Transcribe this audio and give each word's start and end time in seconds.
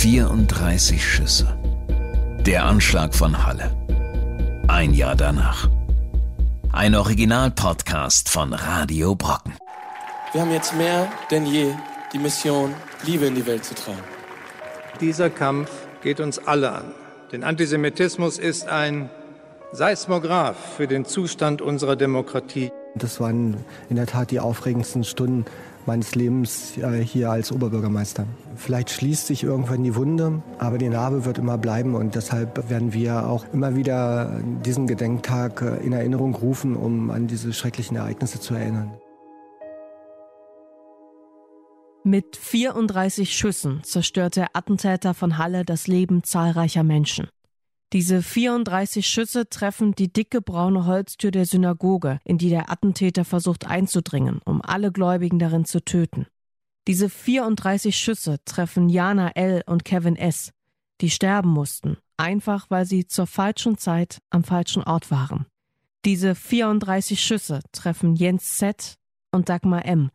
34 0.00 1.04
Schüsse. 1.04 1.58
Der 2.46 2.64
Anschlag 2.64 3.14
von 3.14 3.44
Halle. 3.44 3.70
Ein 4.66 4.94
Jahr 4.94 5.14
danach. 5.14 5.68
Ein 6.72 6.94
Original-Podcast 6.94 8.30
von 8.30 8.54
Radio 8.54 9.14
Brocken. 9.14 9.52
Wir 10.32 10.40
haben 10.40 10.52
jetzt 10.52 10.74
mehr 10.74 11.06
denn 11.30 11.44
je 11.44 11.74
die 12.14 12.18
Mission, 12.18 12.72
Liebe 13.04 13.26
in 13.26 13.34
die 13.34 13.44
Welt 13.44 13.66
zu 13.66 13.74
tragen. 13.74 14.02
Dieser 15.02 15.28
Kampf 15.28 15.70
geht 16.02 16.18
uns 16.18 16.38
alle 16.38 16.72
an. 16.72 16.94
Denn 17.30 17.44
Antisemitismus 17.44 18.38
ist 18.38 18.68
ein 18.68 19.10
Seismograph 19.70 20.76
für 20.78 20.86
den 20.86 21.04
Zustand 21.04 21.60
unserer 21.60 21.96
Demokratie. 21.96 22.72
Das 22.94 23.20
waren 23.20 23.58
in 23.90 23.96
der 23.96 24.06
Tat 24.06 24.30
die 24.30 24.40
aufregendsten 24.40 25.04
Stunden 25.04 25.44
meines 25.86 26.14
Lebens 26.14 26.76
äh, 26.78 27.02
hier 27.04 27.30
als 27.30 27.52
Oberbürgermeister. 27.52 28.26
Vielleicht 28.56 28.90
schließt 28.90 29.26
sich 29.26 29.44
irgendwann 29.44 29.82
die 29.82 29.94
Wunde, 29.94 30.42
aber 30.58 30.78
die 30.78 30.88
Narbe 30.88 31.24
wird 31.24 31.38
immer 31.38 31.58
bleiben 31.58 31.94
und 31.94 32.14
deshalb 32.14 32.68
werden 32.70 32.92
wir 32.92 33.26
auch 33.26 33.44
immer 33.52 33.76
wieder 33.76 34.40
diesen 34.64 34.86
Gedenktag 34.86 35.62
äh, 35.62 35.84
in 35.84 35.92
Erinnerung 35.92 36.34
rufen, 36.34 36.76
um 36.76 37.10
an 37.10 37.26
diese 37.26 37.52
schrecklichen 37.52 37.96
Ereignisse 37.96 38.40
zu 38.40 38.54
erinnern. 38.54 38.92
Mit 42.02 42.36
34 42.36 43.36
Schüssen 43.36 43.82
zerstörte 43.84 44.40
der 44.40 44.56
Attentäter 44.56 45.12
von 45.12 45.36
Halle 45.36 45.66
das 45.66 45.86
Leben 45.86 46.24
zahlreicher 46.24 46.82
Menschen. 46.82 47.28
Diese 47.92 48.22
34 48.22 49.04
Schüsse 49.04 49.48
treffen 49.48 49.96
die 49.96 50.12
dicke 50.12 50.40
braune 50.40 50.86
Holztür 50.86 51.32
der 51.32 51.44
Synagoge, 51.44 52.20
in 52.24 52.38
die 52.38 52.48
der 52.48 52.70
Attentäter 52.70 53.24
versucht 53.24 53.66
einzudringen, 53.66 54.40
um 54.44 54.62
alle 54.62 54.92
Gläubigen 54.92 55.40
darin 55.40 55.64
zu 55.64 55.84
töten. 55.84 56.26
Diese 56.86 57.08
34 57.08 57.96
Schüsse 57.96 58.38
treffen 58.44 58.88
Jana 58.88 59.30
L. 59.30 59.62
und 59.66 59.84
Kevin 59.84 60.14
S., 60.14 60.52
die 61.00 61.10
sterben 61.10 61.50
mussten, 61.50 61.96
einfach 62.16 62.70
weil 62.70 62.84
sie 62.84 63.06
zur 63.06 63.26
falschen 63.26 63.76
Zeit 63.76 64.20
am 64.30 64.44
falschen 64.44 64.84
Ort 64.84 65.10
waren. 65.10 65.46
Diese 66.04 66.34
34 66.34 67.20
Schüsse 67.20 67.60
treffen 67.72 68.14
Jens 68.14 68.56
Z. 68.56 68.98
und 69.32 69.48
Dagmar 69.48 69.84
M., 69.84 70.10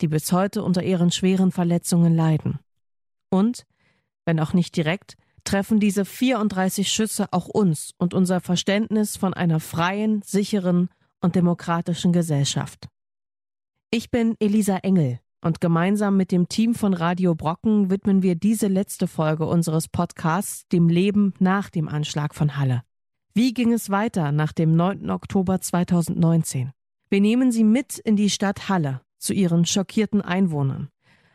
die 0.00 0.08
bis 0.08 0.30
heute 0.30 0.62
unter 0.62 0.82
ihren 0.82 1.10
schweren 1.10 1.50
Verletzungen 1.50 2.14
leiden. 2.14 2.60
Und, 3.30 3.66
wenn 4.24 4.38
auch 4.38 4.52
nicht 4.52 4.76
direkt, 4.76 5.16
treffen 5.46 5.80
diese 5.80 6.04
34 6.04 6.90
Schüsse 6.90 7.32
auch 7.32 7.46
uns 7.46 7.92
und 7.98 8.12
unser 8.12 8.40
Verständnis 8.40 9.16
von 9.16 9.32
einer 9.32 9.60
freien, 9.60 10.20
sicheren 10.22 10.88
und 11.20 11.34
demokratischen 11.34 12.12
Gesellschaft. 12.12 12.88
Ich 13.90 14.10
bin 14.10 14.34
Elisa 14.40 14.78
Engel 14.78 15.20
und 15.40 15.60
gemeinsam 15.60 16.16
mit 16.16 16.32
dem 16.32 16.48
Team 16.48 16.74
von 16.74 16.92
Radio 16.92 17.34
Brocken 17.34 17.90
widmen 17.90 18.22
wir 18.22 18.34
diese 18.34 18.66
letzte 18.66 19.06
Folge 19.06 19.46
unseres 19.46 19.88
Podcasts 19.88 20.66
dem 20.68 20.88
Leben 20.88 21.32
nach 21.38 21.70
dem 21.70 21.88
Anschlag 21.88 22.34
von 22.34 22.56
Halle. 22.56 22.82
Wie 23.32 23.54
ging 23.54 23.72
es 23.72 23.90
weiter 23.90 24.32
nach 24.32 24.52
dem 24.52 24.74
9. 24.74 25.10
Oktober 25.10 25.60
2019? 25.60 26.72
Wir 27.08 27.20
nehmen 27.20 27.52
Sie 27.52 27.64
mit 27.64 27.98
in 27.98 28.16
die 28.16 28.30
Stadt 28.30 28.68
Halle 28.68 29.02
zu 29.18 29.32
ihren 29.32 29.64
schockierten 29.66 30.20
Einwohnern, 30.20 30.88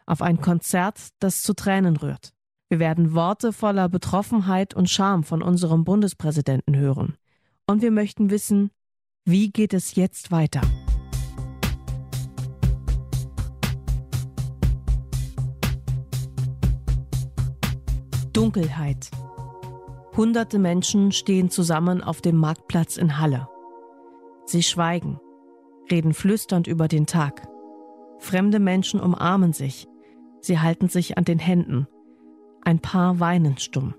auf 0.06 0.22
ein 0.22 0.42
Konzert, 0.42 1.00
das 1.20 1.42
zu 1.42 1.54
Tränen 1.54 1.96
rührt. 1.96 2.34
Wir 2.72 2.80
werden 2.80 3.14
Worte 3.14 3.52
voller 3.52 3.90
Betroffenheit 3.90 4.74
und 4.74 4.90
Scham 4.90 5.26
von 5.26 5.42
unserem 5.42 5.84
Bundespräsidenten 5.84 6.78
hören. 6.78 7.18
Und 7.68 7.82
wir 7.82 7.92
möchten 7.92 8.30
wissen, 8.30 8.72
wie 9.26 9.52
geht 9.52 9.74
es 9.74 9.96
jetzt 9.96 10.32
weiter? 10.32 10.62
Dunkelheit. 18.32 19.12
Hunderte 20.16 20.58
Menschen 20.58 21.12
stehen 21.12 21.50
zusammen 21.50 22.02
auf 22.02 22.22
dem 22.22 22.38
Marktplatz 22.38 22.96
in 22.96 23.20
Halle. 23.20 23.50
Sie 24.46 24.64
schweigen, 24.64 25.20
reden 25.92 26.14
flüsternd 26.14 26.68
über 26.68 26.88
den 26.88 27.06
Tag. 27.06 27.46
Fremde 28.20 28.60
Menschen 28.60 29.02
umarmen 29.02 29.52
sich. 29.52 29.90
Sie 30.40 30.60
halten 30.60 30.88
sich 30.88 31.18
an 31.18 31.26
den 31.26 31.38
Händen 31.38 31.86
ein 32.64 32.80
Paar 32.80 33.20
weinen 33.20 33.58
stumm. 33.58 33.94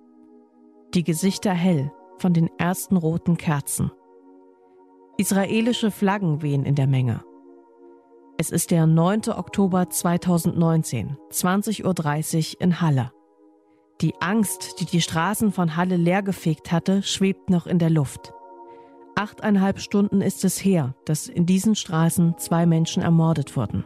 Die 0.94 1.04
Gesichter 1.04 1.52
hell 1.52 1.92
von 2.18 2.32
den 2.32 2.48
ersten 2.58 2.96
roten 2.96 3.36
Kerzen. 3.36 3.90
Israelische 5.16 5.90
Flaggen 5.90 6.42
wehen 6.42 6.64
in 6.64 6.74
der 6.74 6.86
Menge. 6.86 7.22
Es 8.38 8.50
ist 8.50 8.70
der 8.70 8.86
9. 8.86 9.28
Oktober 9.28 9.88
2019, 9.88 11.16
20.30 11.30 12.54
Uhr 12.54 12.60
in 12.60 12.80
Halle. 12.80 13.12
Die 14.00 14.14
Angst, 14.20 14.80
die 14.80 14.84
die 14.84 15.00
Straßen 15.00 15.52
von 15.52 15.76
Halle 15.76 15.96
leergefegt 15.96 16.72
hatte, 16.72 17.02
schwebt 17.02 17.50
noch 17.50 17.66
in 17.66 17.78
der 17.78 17.90
Luft. 17.90 18.32
Achteinhalb 19.14 19.78
Stunden 19.78 20.20
ist 20.20 20.44
es 20.44 20.64
her, 20.64 20.94
dass 21.04 21.28
in 21.28 21.46
diesen 21.46 21.74
Straßen 21.74 22.36
zwei 22.38 22.66
Menschen 22.66 23.02
ermordet 23.02 23.56
wurden. 23.56 23.84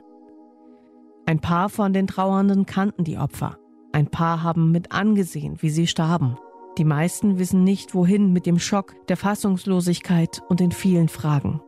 Ein 1.26 1.40
paar 1.40 1.68
von 1.68 1.92
den 1.92 2.06
Trauernden 2.06 2.64
kannten 2.64 3.04
die 3.04 3.18
Opfer. 3.18 3.58
Ein 3.96 4.10
paar 4.10 4.42
haben 4.42 4.72
mit 4.72 4.92
angesehen, 4.92 5.62
wie 5.62 5.70
sie 5.70 5.86
starben. 5.86 6.36
Die 6.76 6.84
meisten 6.84 7.38
wissen 7.38 7.64
nicht, 7.64 7.94
wohin 7.94 8.30
mit 8.30 8.44
dem 8.44 8.58
Schock, 8.58 8.94
der 9.06 9.16
Fassungslosigkeit 9.16 10.42
und 10.50 10.60
den 10.60 10.70
vielen 10.70 11.08
Fragen. 11.08 11.62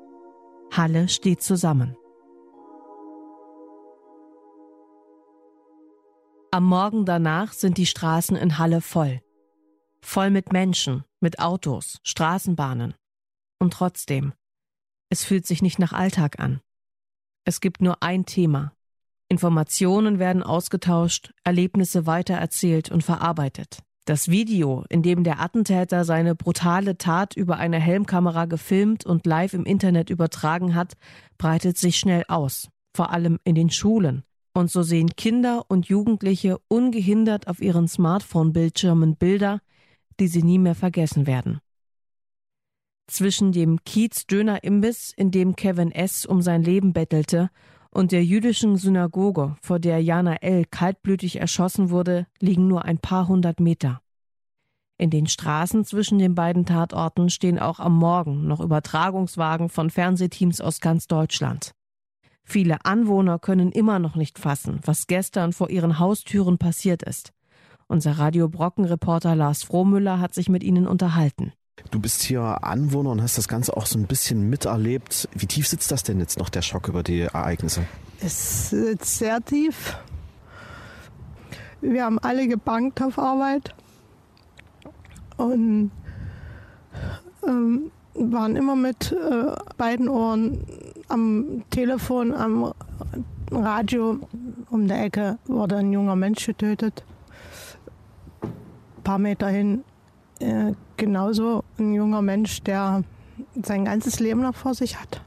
Halle 0.71 1.09
steht 1.09 1.41
zusammen. 1.41 1.97
Am 6.51 6.65
Morgen 6.65 7.07
danach 7.07 7.55
sind 7.55 7.79
die 7.79 7.87
Straßen 7.87 8.37
in 8.37 8.59
Halle 8.59 8.83
voll. 8.83 9.23
Voll 10.03 10.29
mit 10.29 10.53
Menschen, 10.53 11.05
mit 11.21 11.39
Autos, 11.39 11.99
Straßenbahnen. 12.03 12.93
Und 13.59 13.73
trotzdem, 13.73 14.35
es 15.09 15.25
fühlt 15.25 15.47
sich 15.47 15.63
nicht 15.63 15.79
nach 15.79 15.95
Alltag 15.95 16.39
an. 16.41 16.61
Es 17.47 17.63
gibt 17.63 17.81
nur 17.81 18.03
ein 18.03 18.27
Thema, 18.27 18.75
Informationen 19.29 20.19
werden 20.19 20.43
ausgetauscht, 20.43 21.33
Erlebnisse 21.45 22.07
weitererzählt 22.07 22.91
und 22.91 23.03
verarbeitet. 23.05 23.81
Das 24.07 24.29
Video, 24.29 24.87
in 24.89 25.03
dem 25.03 25.23
der 25.23 25.39
Attentäter 25.41 26.07
seine 26.07 26.35
brutale 26.35 26.97
Tat 26.97 27.37
über 27.37 27.59
eine 27.59 27.79
Helmkamera 27.79 28.47
gefilmt 28.47 29.05
und 29.05 29.27
live 29.27 29.53
im 29.53 29.67
Internet 29.67 30.09
übertragen 30.09 30.75
hat, 30.75 30.95
breitet 31.37 31.77
sich 31.77 31.99
schnell 31.99 32.25
aus, 32.29 32.71
vor 32.97 33.11
allem 33.11 33.39
in 33.45 33.55
den 33.55 33.69
Schulen. 33.69 34.23
Und 34.55 34.71
so 34.71 34.83
sehen 34.83 35.11
Kinder 35.15 35.67
und 35.69 35.89
Jugendliche 35.89 36.59
ungehindert 36.69 37.49
auf 37.49 37.61
ihren 37.61 37.87
Smartphone-Bildschirmen 37.87 39.17
Bilder, 39.17 39.61
die 40.19 40.29
sie 40.29 40.43
nie 40.43 40.59
mehr 40.59 40.75
vergessen 40.75 41.27
werden. 41.27 41.61
Zwischen 43.09 43.53
dem 43.53 43.85
Kiez-Döner-Imbiss, 43.85 45.13
in 45.15 45.31
dem 45.31 45.55
Kevin 45.55 45.93
S. 45.93 46.25
um 46.25 46.41
sein 46.41 46.63
Leben 46.63 46.95
bettelte, 46.95 47.51
und 47.99 48.13
der 48.13 48.25
jüdischen 48.25 48.77
Synagoge, 48.77 49.57
vor 49.61 49.81
der 49.81 50.01
Jana 50.01 50.37
L. 50.37 50.65
kaltblütig 50.65 51.41
erschossen 51.41 51.91
wurde, 51.91 52.29
liegen 52.39 52.69
nur 52.69 52.85
ein 52.85 52.99
paar 52.99 53.27
hundert 53.27 53.59
Meter. 53.59 54.01
In 54.99 55.11
den 55.11 55.27
Straßen 55.27 55.85
zwischen 55.85 56.21
den 56.21 56.37
beiden 56.37 56.65
Tatorten 56.65 57.29
stehen 57.29 57.59
auch 57.59 57.81
am 57.81 57.97
Morgen 57.97 58.47
noch 58.47 58.61
Übertragungswagen 58.61 59.69
von 59.69 59.91
Fernsehteams 59.91 60.61
aus 60.61 60.81
ganz 60.81 61.09
Deutschland. 61.09 61.73
Viele 62.45 62.85
Anwohner 62.85 63.41
können 63.41 63.73
immer 63.73 63.99
noch 63.99 64.15
nicht 64.15 64.39
fassen, 64.39 64.79
was 64.85 65.09
gestern 65.09 65.53
vor 65.53 65.69
ihren 65.69 65.99
Haustüren 65.99 66.57
passiert 66.57 67.03
ist. 67.03 67.33
Unser 67.89 68.13
Radio 68.13 68.49
Brocken 68.49 68.85
Reporter 68.85 69.35
Lars 69.35 69.65
Frohmüller 69.65 70.21
hat 70.21 70.35
sich 70.35 70.49
mit 70.49 70.63
ihnen 70.63 70.87
unterhalten. 70.87 71.53
Du 71.91 72.01
bist 72.01 72.23
hier 72.23 72.65
Anwohner 72.65 73.11
und 73.11 73.23
hast 73.23 73.39
das 73.39 73.49
Ganze 73.49 73.77
auch 73.77 73.87
so 73.87 73.99
ein 73.99 74.07
bisschen 74.07 74.49
miterlebt. 74.51 75.29
Wie 75.35 75.47
tief 75.47 75.67
sitzt 75.69 75.91
das 75.91 76.03
denn 76.03 76.21
jetzt 76.21 76.39
noch, 76.39 76.49
der 76.49 76.63
Schock 76.63 76.89
über 76.89 77.03
die 77.03 77.21
Ereignisse? 77.21 77.85
Es 78.21 78.71
sitzt 78.71 79.19
sehr 79.19 79.41
tief. 79.45 79.97
Wir 81.81 82.05
haben 82.05 82.19
alle 82.19 82.49
gebankt 82.49 83.01
auf 83.01 83.19
Arbeit 83.19 83.75
und 85.37 85.93
ähm, 87.47 87.91
waren 88.15 88.57
immer 88.57 88.75
mit 88.75 89.13
äh, 89.13 89.55
beiden 89.77 90.09
Ohren 90.09 90.65
am 91.09 91.63
Telefon, 91.71 92.35
am 92.35 92.75
Radio. 93.51 94.19
Um 94.71 94.89
der 94.89 95.05
Ecke 95.05 95.39
wurde 95.47 95.77
ein 95.77 95.93
junger 95.93 96.17
Mensch 96.17 96.45
getötet. 96.45 97.05
Ein 98.43 99.03
paar 99.05 99.19
Meter 99.19 99.49
hin 99.49 99.85
äh, 100.41 100.73
genauso 100.97 101.65
ein 101.79 101.93
junger 101.93 102.23
Mensch, 102.23 102.63
der 102.63 103.05
sein 103.63 103.85
ganzes 103.85 104.21
Leben 104.21 104.43
noch 104.43 104.55
vor 104.55 104.75
sich 104.75 105.01
hat. 105.01 105.21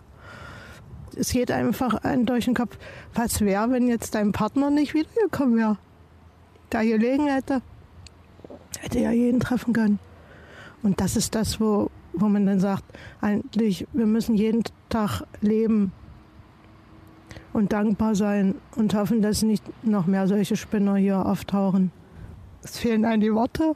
Es 1.16 1.32
geht 1.32 1.52
einfach 1.52 1.96
ein 2.04 2.26
durch 2.26 2.46
den 2.46 2.54
Kopf, 2.54 2.78
was 3.14 3.42
wäre, 3.42 3.70
wenn 3.72 3.88
jetzt 3.88 4.16
dein 4.16 4.32
Partner 4.32 4.70
nicht 4.70 4.94
wiedergekommen 4.94 5.58
wäre? 5.58 5.78
Da 6.70 6.84
gelegen 6.84 7.28
hätte, 7.28 7.62
hätte 8.80 9.00
ja 9.00 9.12
jeden 9.12 9.42
treffen 9.42 9.74
können. 9.74 10.00
Und 10.84 11.02
das 11.02 11.16
ist 11.18 11.36
das, 11.36 11.60
wo, 11.60 11.92
wo 12.14 12.28
man 12.28 12.46
dann 12.46 12.60
sagt, 12.60 12.86
eigentlich, 13.20 13.88
wir 13.92 14.06
müssen 14.06 14.36
jeden 14.36 14.64
Tag 14.90 15.24
leben 15.42 15.92
und 17.54 17.74
dankbar 17.74 18.16
sein 18.16 18.56
und 18.76 18.94
hoffen, 18.94 19.22
dass 19.22 19.44
nicht 19.44 19.64
noch 19.84 20.06
mehr 20.06 20.28
solche 20.28 20.56
Spinner 20.56 20.96
hier 20.96 21.26
auftauchen. 21.26 21.92
es 22.64 22.78
fehlen 22.80 23.06
einem 23.06 23.22
die 23.22 23.34
Worte. 23.34 23.76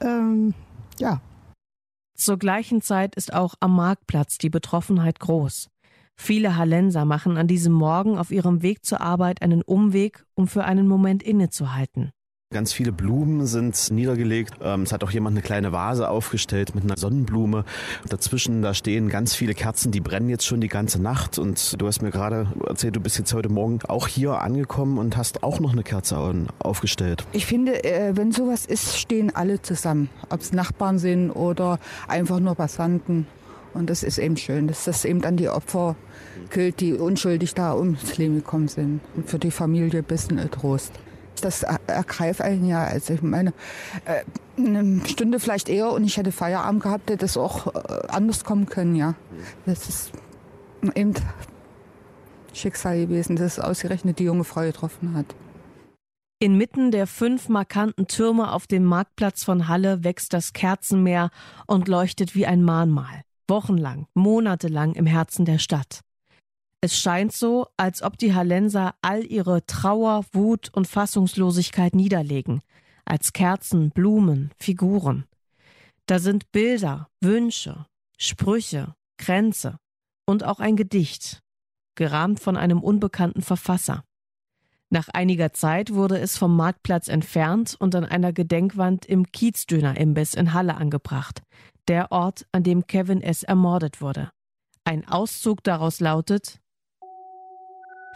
Ähm, 0.00 0.54
ja. 0.98 1.20
Zur 2.16 2.38
gleichen 2.38 2.80
Zeit 2.80 3.14
ist 3.14 3.32
auch 3.32 3.54
am 3.60 3.76
Marktplatz 3.76 4.38
die 4.38 4.50
Betroffenheit 4.50 5.20
groß. 5.20 5.68
Viele 6.16 6.56
Hallenser 6.56 7.04
machen 7.04 7.36
an 7.36 7.46
diesem 7.46 7.74
Morgen 7.74 8.18
auf 8.18 8.30
ihrem 8.30 8.62
Weg 8.62 8.84
zur 8.84 9.02
Arbeit 9.02 9.42
einen 9.42 9.62
Umweg, 9.62 10.24
um 10.34 10.48
für 10.48 10.64
einen 10.64 10.88
Moment 10.88 11.22
innezuhalten. 11.22 12.12
Ganz 12.54 12.72
viele 12.72 12.92
Blumen 12.92 13.44
sind 13.44 13.90
niedergelegt. 13.90 14.54
Ähm, 14.62 14.82
es 14.82 14.92
hat 14.92 15.02
auch 15.02 15.10
jemand 15.10 15.34
eine 15.34 15.42
kleine 15.42 15.72
Vase 15.72 16.08
aufgestellt 16.08 16.76
mit 16.76 16.84
einer 16.84 16.96
Sonnenblume. 16.96 17.64
Dazwischen, 18.08 18.62
da 18.62 18.72
stehen 18.72 19.08
ganz 19.08 19.34
viele 19.34 19.52
Kerzen, 19.52 19.90
die 19.90 19.98
brennen 19.98 20.28
jetzt 20.28 20.46
schon 20.46 20.60
die 20.60 20.68
ganze 20.68 21.02
Nacht. 21.02 21.40
Und 21.40 21.74
du 21.82 21.88
hast 21.88 22.02
mir 22.02 22.12
gerade 22.12 22.46
erzählt, 22.64 22.94
du 22.94 23.00
bist 23.00 23.18
jetzt 23.18 23.34
heute 23.34 23.48
Morgen 23.48 23.80
auch 23.88 24.06
hier 24.06 24.42
angekommen 24.42 24.98
und 24.98 25.16
hast 25.16 25.42
auch 25.42 25.58
noch 25.58 25.72
eine 25.72 25.82
Kerze 25.82 26.46
aufgestellt. 26.60 27.26
Ich 27.32 27.46
finde, 27.46 27.82
äh, 27.82 28.16
wenn 28.16 28.30
sowas 28.30 28.64
ist, 28.64 28.96
stehen 28.96 29.34
alle 29.34 29.60
zusammen. 29.60 30.08
Ob 30.30 30.40
es 30.40 30.52
Nachbarn 30.52 31.00
sind 31.00 31.32
oder 31.32 31.80
einfach 32.06 32.38
nur 32.38 32.54
Passanten. 32.54 33.26
Und 33.74 33.90
das 33.90 34.04
ist 34.04 34.18
eben 34.18 34.36
schön, 34.36 34.68
dass 34.68 34.84
das 34.84 35.04
eben 35.04 35.20
dann 35.20 35.36
die 35.36 35.48
Opfer 35.48 35.96
gilt, 36.50 36.78
die 36.78 36.94
unschuldig 36.94 37.54
da 37.54 37.74
ums 37.74 38.18
Leben 38.18 38.36
gekommen 38.36 38.68
sind. 38.68 39.00
Und 39.16 39.28
für 39.28 39.40
die 39.40 39.50
Familie 39.50 39.98
ein 39.98 40.04
bisschen 40.04 40.48
Trost. 40.52 40.92
Das 41.40 41.62
ergreift 41.62 42.40
einen 42.40 42.66
ja. 42.66 42.84
Also 42.84 43.14
ich 43.14 43.22
meine, 43.22 43.52
äh, 44.04 44.22
eine 44.58 45.06
Stunde 45.06 45.40
vielleicht 45.40 45.68
eher 45.68 45.90
und 45.90 46.04
ich 46.04 46.16
hätte 46.16 46.32
Feierabend 46.32 46.82
gehabt, 46.82 47.10
hätte 47.10 47.24
das 47.24 47.36
auch 47.36 47.74
äh, 47.74 48.06
anders 48.08 48.44
kommen 48.44 48.66
können, 48.66 48.94
ja. 48.94 49.14
Das 49.66 49.88
ist 49.88 50.12
eben 50.94 51.14
Schicksal 52.52 53.06
gewesen, 53.06 53.36
dass 53.36 53.58
ausgerechnet 53.58 54.18
die 54.18 54.24
junge 54.24 54.44
Frau 54.44 54.62
getroffen 54.62 55.14
hat. 55.14 55.26
Inmitten 56.38 56.90
der 56.90 57.06
fünf 57.06 57.48
markanten 57.48 58.08
Türme 58.08 58.52
auf 58.52 58.66
dem 58.66 58.84
Marktplatz 58.84 59.42
von 59.42 59.68
Halle 59.68 60.04
wächst 60.04 60.34
das 60.34 60.52
Kerzenmeer 60.52 61.30
und 61.66 61.88
leuchtet 61.88 62.34
wie 62.34 62.44
ein 62.46 62.62
Mahnmal. 62.62 63.22
Wochenlang, 63.48 64.06
monatelang 64.12 64.94
im 64.94 65.06
Herzen 65.06 65.44
der 65.46 65.58
Stadt. 65.58 66.00
Es 66.80 66.98
scheint 66.98 67.32
so, 67.32 67.66
als 67.76 68.02
ob 68.02 68.18
die 68.18 68.34
Hallenser 68.34 68.94
all 69.02 69.24
ihre 69.24 69.64
Trauer, 69.66 70.24
Wut 70.32 70.70
und 70.72 70.86
Fassungslosigkeit 70.86 71.94
niederlegen, 71.94 72.60
als 73.04 73.32
Kerzen, 73.32 73.90
Blumen, 73.90 74.52
Figuren. 74.58 75.24
Da 76.06 76.18
sind 76.18 76.52
Bilder, 76.52 77.08
Wünsche, 77.20 77.86
Sprüche, 78.18 78.94
Kränze 79.16 79.78
und 80.26 80.44
auch 80.44 80.60
ein 80.60 80.76
Gedicht, 80.76 81.40
gerahmt 81.94 82.40
von 82.40 82.56
einem 82.56 82.80
unbekannten 82.80 83.42
Verfasser. 83.42 84.04
Nach 84.90 85.08
einiger 85.08 85.52
Zeit 85.52 85.92
wurde 85.94 86.18
es 86.18 86.38
vom 86.38 86.54
Marktplatz 86.54 87.08
entfernt 87.08 87.74
und 87.78 87.94
an 87.96 88.04
einer 88.04 88.32
Gedenkwand 88.32 89.04
im 89.06 89.32
Kiezdöner-Imbiss 89.32 90.34
in 90.34 90.52
Halle 90.52 90.76
angebracht, 90.76 91.42
der 91.88 92.12
Ort, 92.12 92.46
an 92.52 92.62
dem 92.62 92.86
Kevin 92.86 93.22
S. 93.22 93.42
ermordet 93.42 94.00
wurde. 94.00 94.30
Ein 94.84 95.08
Auszug 95.08 95.64
daraus 95.64 95.98
lautet 95.98 96.60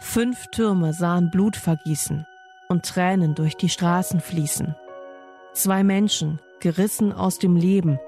Fünf 0.03 0.47
Türme 0.47 0.93
sahen 0.93 1.29
Blut 1.29 1.55
vergießen 1.55 2.25
und 2.67 2.85
Tränen 2.85 3.35
durch 3.35 3.55
die 3.55 3.69
Straßen 3.69 4.19
fließen. 4.19 4.75
Zwei 5.53 5.83
Menschen, 5.83 6.41
gerissen 6.59 7.13
aus 7.13 7.37
dem 7.37 7.55
Leben, 7.55 7.99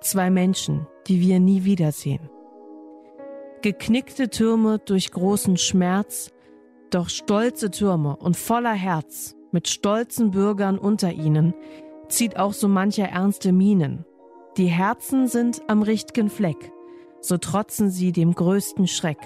zwei 0.00 0.30
Menschen, 0.30 0.86
die 1.08 1.20
wir 1.20 1.40
nie 1.40 1.64
wiedersehen. 1.64 2.28
Geknickte 3.62 4.28
Türme 4.28 4.78
durch 4.78 5.10
großen 5.10 5.56
Schmerz, 5.56 6.30
doch 6.90 7.08
stolze 7.08 7.70
Türme 7.70 8.14
und 8.16 8.36
voller 8.36 8.74
Herz, 8.74 9.34
mit 9.52 9.68
stolzen 9.68 10.32
Bürgern 10.32 10.78
unter 10.78 11.12
ihnen, 11.12 11.54
zieht 12.08 12.36
auch 12.36 12.52
so 12.52 12.68
mancher 12.68 13.08
ernste 13.08 13.52
Mienen. 13.52 14.04
Die 14.58 14.66
Herzen 14.66 15.26
sind 15.26 15.62
am 15.66 15.82
richtigen 15.82 16.28
Fleck, 16.28 16.70
so 17.20 17.38
trotzen 17.38 17.90
sie 17.90 18.12
dem 18.12 18.34
größten 18.34 18.86
Schreck. 18.86 19.18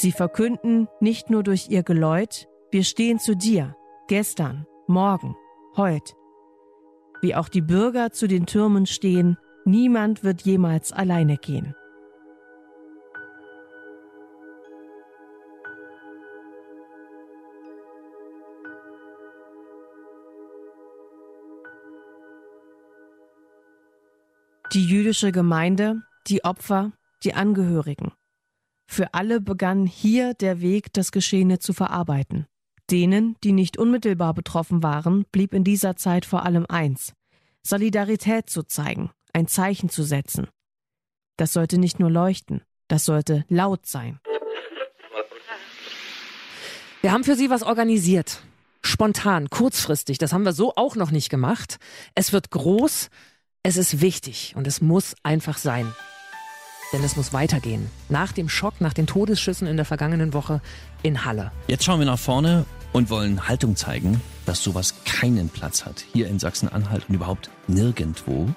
Sie 0.00 0.12
verkünden 0.12 0.86
nicht 1.00 1.28
nur 1.28 1.42
durch 1.42 1.70
ihr 1.70 1.82
Geläut, 1.82 2.46
wir 2.70 2.84
stehen 2.84 3.18
zu 3.18 3.34
dir, 3.34 3.74
gestern, 4.06 4.64
morgen, 4.86 5.34
heut. 5.76 6.14
Wie 7.20 7.34
auch 7.34 7.48
die 7.48 7.62
Bürger 7.62 8.12
zu 8.12 8.28
den 8.28 8.46
Türmen 8.46 8.86
stehen, 8.86 9.38
niemand 9.64 10.22
wird 10.22 10.42
jemals 10.42 10.92
alleine 10.92 11.36
gehen. 11.36 11.74
Die 24.72 24.84
jüdische 24.84 25.32
Gemeinde, 25.32 26.02
die 26.28 26.44
Opfer, 26.44 26.92
die 27.24 27.34
Angehörigen. 27.34 28.12
Für 28.90 29.12
alle 29.12 29.40
begann 29.40 29.86
hier 29.86 30.32
der 30.32 30.60
Weg, 30.62 30.92
das 30.94 31.12
Geschehene 31.12 31.58
zu 31.58 31.74
verarbeiten. 31.74 32.46
Denen, 32.90 33.36
die 33.44 33.52
nicht 33.52 33.76
unmittelbar 33.76 34.32
betroffen 34.32 34.82
waren, 34.82 35.26
blieb 35.30 35.52
in 35.52 35.62
dieser 35.62 35.96
Zeit 35.96 36.24
vor 36.24 36.44
allem 36.46 36.64
eins 36.68 37.12
Solidarität 37.62 38.48
zu 38.48 38.62
zeigen, 38.62 39.10
ein 39.34 39.46
Zeichen 39.46 39.90
zu 39.90 40.02
setzen. 40.02 40.48
Das 41.36 41.52
sollte 41.52 41.76
nicht 41.76 42.00
nur 42.00 42.10
leuchten, 42.10 42.62
das 42.88 43.04
sollte 43.04 43.44
laut 43.48 43.84
sein. 43.84 44.20
Wir 47.02 47.12
haben 47.12 47.24
für 47.24 47.36
Sie 47.36 47.50
was 47.50 47.62
organisiert. 47.62 48.42
Spontan, 48.82 49.50
kurzfristig. 49.50 50.16
Das 50.16 50.32
haben 50.32 50.44
wir 50.44 50.54
so 50.54 50.72
auch 50.76 50.96
noch 50.96 51.10
nicht 51.10 51.28
gemacht. 51.28 51.78
Es 52.14 52.32
wird 52.32 52.50
groß, 52.50 53.10
es 53.62 53.76
ist 53.76 54.00
wichtig 54.00 54.54
und 54.56 54.66
es 54.66 54.80
muss 54.80 55.14
einfach 55.22 55.58
sein. 55.58 55.94
Denn 56.92 57.04
es 57.04 57.16
muss 57.16 57.32
weitergehen. 57.32 57.90
Nach 58.08 58.32
dem 58.32 58.48
Schock, 58.48 58.80
nach 58.80 58.94
den 58.94 59.06
Todesschüssen 59.06 59.66
in 59.66 59.76
der 59.76 59.84
vergangenen 59.84 60.32
Woche 60.32 60.60
in 61.02 61.24
Halle. 61.24 61.52
Jetzt 61.66 61.84
schauen 61.84 61.98
wir 61.98 62.06
nach 62.06 62.18
vorne 62.18 62.64
und 62.92 63.10
wollen 63.10 63.46
Haltung 63.46 63.76
zeigen, 63.76 64.20
dass 64.46 64.62
sowas 64.62 64.94
keinen 65.04 65.50
Platz 65.50 65.84
hat. 65.84 66.04
Hier 66.12 66.28
in 66.28 66.38
Sachsen-Anhalt 66.38 67.04
und 67.08 67.14
überhaupt 67.14 67.50
nirgendwo 67.66 68.48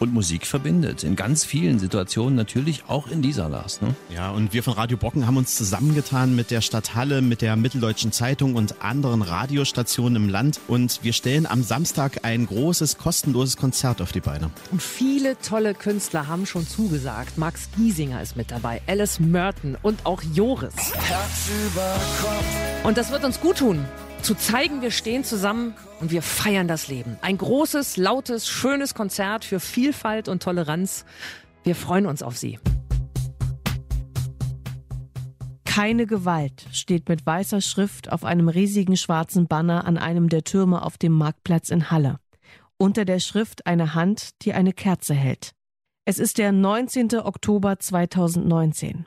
und 0.00 0.12
Musik 0.12 0.46
verbindet. 0.46 1.04
In 1.04 1.16
ganz 1.16 1.44
vielen 1.44 1.78
Situationen 1.78 2.34
natürlich 2.34 2.84
auch 2.88 3.08
in 3.08 3.22
dieser 3.22 3.48
Lars. 3.48 3.80
Ne? 3.80 3.94
Ja, 4.14 4.30
und 4.30 4.52
wir 4.52 4.62
von 4.62 4.74
Radio 4.74 4.96
Bocken 4.96 5.26
haben 5.26 5.36
uns 5.36 5.56
zusammengetan 5.56 6.34
mit 6.34 6.50
der 6.50 6.60
Stadt 6.60 6.94
Halle, 6.94 7.22
mit 7.22 7.42
der 7.42 7.56
Mitteldeutschen 7.56 8.12
Zeitung 8.12 8.54
und 8.54 8.82
anderen 8.82 9.22
Radiostationen 9.22 10.16
im 10.16 10.28
Land. 10.28 10.60
Und 10.68 11.00
wir 11.02 11.12
stellen 11.12 11.46
am 11.46 11.62
Samstag 11.62 12.20
ein 12.22 12.46
großes, 12.46 12.98
kostenloses 12.98 13.56
Konzert 13.56 14.00
auf 14.02 14.12
die 14.12 14.20
Beine. 14.20 14.50
Und 14.70 14.82
viele 14.82 15.38
tolle 15.40 15.74
Künstler 15.74 16.28
haben 16.28 16.46
schon 16.46 16.66
zugesagt. 16.66 17.38
Max 17.38 17.68
Giesinger 17.76 18.22
ist 18.22 18.36
mit 18.36 18.50
dabei, 18.50 18.82
Alice 18.86 19.20
Merton 19.20 19.76
und 19.82 20.06
auch 20.06 20.22
Joris. 20.34 20.74
Herz 20.94 21.50
über 21.66 21.94
Kopf. 22.20 22.84
Und 22.84 22.98
das 22.98 23.10
wird 23.10 23.24
uns 23.24 23.40
gut 23.40 23.58
tun 23.58 23.84
zu 24.24 24.34
zeigen, 24.34 24.80
wir 24.80 24.90
stehen 24.90 25.22
zusammen 25.22 25.74
und 26.00 26.10
wir 26.10 26.22
feiern 26.22 26.66
das 26.66 26.88
Leben. 26.88 27.18
Ein 27.20 27.36
großes, 27.36 27.98
lautes, 27.98 28.48
schönes 28.48 28.94
Konzert 28.94 29.44
für 29.44 29.60
Vielfalt 29.60 30.28
und 30.28 30.42
Toleranz. 30.42 31.04
Wir 31.62 31.76
freuen 31.76 32.06
uns 32.06 32.22
auf 32.22 32.38
Sie. 32.38 32.58
Keine 35.66 36.06
Gewalt 36.06 36.64
steht 36.72 37.06
mit 37.10 37.26
weißer 37.26 37.60
Schrift 37.60 38.10
auf 38.10 38.24
einem 38.24 38.48
riesigen 38.48 38.96
schwarzen 38.96 39.46
Banner 39.46 39.84
an 39.84 39.98
einem 39.98 40.30
der 40.30 40.42
Türme 40.42 40.82
auf 40.82 40.96
dem 40.96 41.12
Marktplatz 41.12 41.68
in 41.68 41.90
Halle. 41.90 42.18
Unter 42.78 43.04
der 43.04 43.18
Schrift 43.18 43.66
eine 43.66 43.94
Hand, 43.94 44.30
die 44.42 44.54
eine 44.54 44.72
Kerze 44.72 45.12
hält. 45.12 45.52
Es 46.06 46.18
ist 46.18 46.38
der 46.38 46.50
19. 46.50 47.14
Oktober 47.16 47.78
2019. 47.78 49.04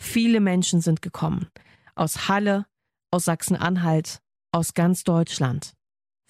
Viele 0.00 0.40
Menschen 0.40 0.80
sind 0.80 1.02
gekommen. 1.02 1.48
Aus 1.94 2.28
Halle, 2.28 2.64
aus 3.10 3.26
Sachsen-Anhalt, 3.26 4.20
aus 4.52 4.74
ganz 4.74 5.04
Deutschland. 5.04 5.74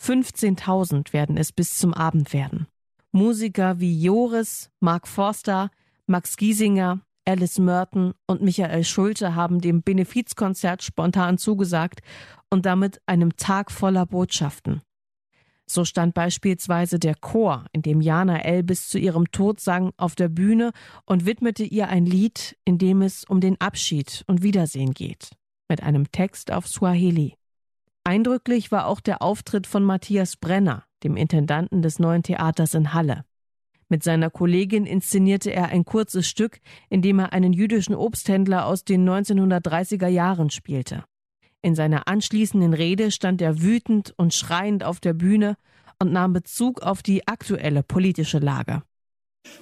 15.000 0.00 1.12
werden 1.12 1.36
es 1.36 1.52
bis 1.52 1.76
zum 1.76 1.92
Abend 1.94 2.32
werden. 2.32 2.66
Musiker 3.12 3.80
wie 3.80 4.00
Joris, 4.00 4.70
Mark 4.80 5.08
Forster, 5.08 5.70
Max 6.06 6.36
Giesinger, 6.36 7.00
Alice 7.26 7.58
Merton 7.58 8.14
und 8.26 8.42
Michael 8.42 8.84
Schulte 8.84 9.34
haben 9.34 9.60
dem 9.60 9.82
Benefizkonzert 9.82 10.82
spontan 10.82 11.38
zugesagt 11.38 12.00
und 12.50 12.66
damit 12.66 13.00
einem 13.06 13.36
Tag 13.36 13.70
voller 13.70 14.06
Botschaften. 14.06 14.82
So 15.66 15.84
stand 15.84 16.14
beispielsweise 16.14 16.98
der 16.98 17.14
Chor, 17.14 17.66
in 17.72 17.82
dem 17.82 18.00
Jana 18.00 18.40
L. 18.40 18.64
bis 18.64 18.88
zu 18.88 18.98
ihrem 18.98 19.30
Tod 19.30 19.60
sang, 19.60 19.92
auf 19.96 20.16
der 20.16 20.28
Bühne 20.28 20.72
und 21.04 21.26
widmete 21.26 21.62
ihr 21.62 21.88
ein 21.88 22.06
Lied, 22.06 22.58
in 22.64 22.78
dem 22.78 23.02
es 23.02 23.22
um 23.22 23.40
den 23.40 23.60
Abschied 23.60 24.24
und 24.26 24.42
Wiedersehen 24.42 24.94
geht, 24.94 25.30
mit 25.68 25.80
einem 25.80 26.10
Text 26.10 26.50
auf 26.50 26.66
Swahili. 26.66 27.36
Eindrücklich 28.04 28.72
war 28.72 28.86
auch 28.86 29.00
der 29.00 29.22
Auftritt 29.22 29.66
von 29.66 29.84
Matthias 29.84 30.36
Brenner, 30.36 30.84
dem 31.04 31.16
Intendanten 31.16 31.82
des 31.82 31.98
neuen 31.98 32.22
Theaters 32.22 32.74
in 32.74 32.94
Halle. 32.94 33.24
Mit 33.88 34.02
seiner 34.04 34.30
Kollegin 34.30 34.86
inszenierte 34.86 35.52
er 35.52 35.68
ein 35.68 35.84
kurzes 35.84 36.28
Stück, 36.28 36.60
in 36.88 37.02
dem 37.02 37.18
er 37.18 37.32
einen 37.32 37.52
jüdischen 37.52 37.94
Obsthändler 37.94 38.66
aus 38.66 38.84
den 38.84 39.06
1930er 39.08 40.06
Jahren 40.06 40.48
spielte. 40.50 41.04
In 41.60 41.74
seiner 41.74 42.08
anschließenden 42.08 42.72
Rede 42.72 43.10
stand 43.10 43.42
er 43.42 43.60
wütend 43.60 44.14
und 44.16 44.32
schreiend 44.32 44.84
auf 44.84 45.00
der 45.00 45.12
Bühne 45.12 45.56
und 45.98 46.12
nahm 46.12 46.32
Bezug 46.32 46.80
auf 46.82 47.02
die 47.02 47.28
aktuelle 47.28 47.82
politische 47.82 48.38
Lage. 48.38 48.82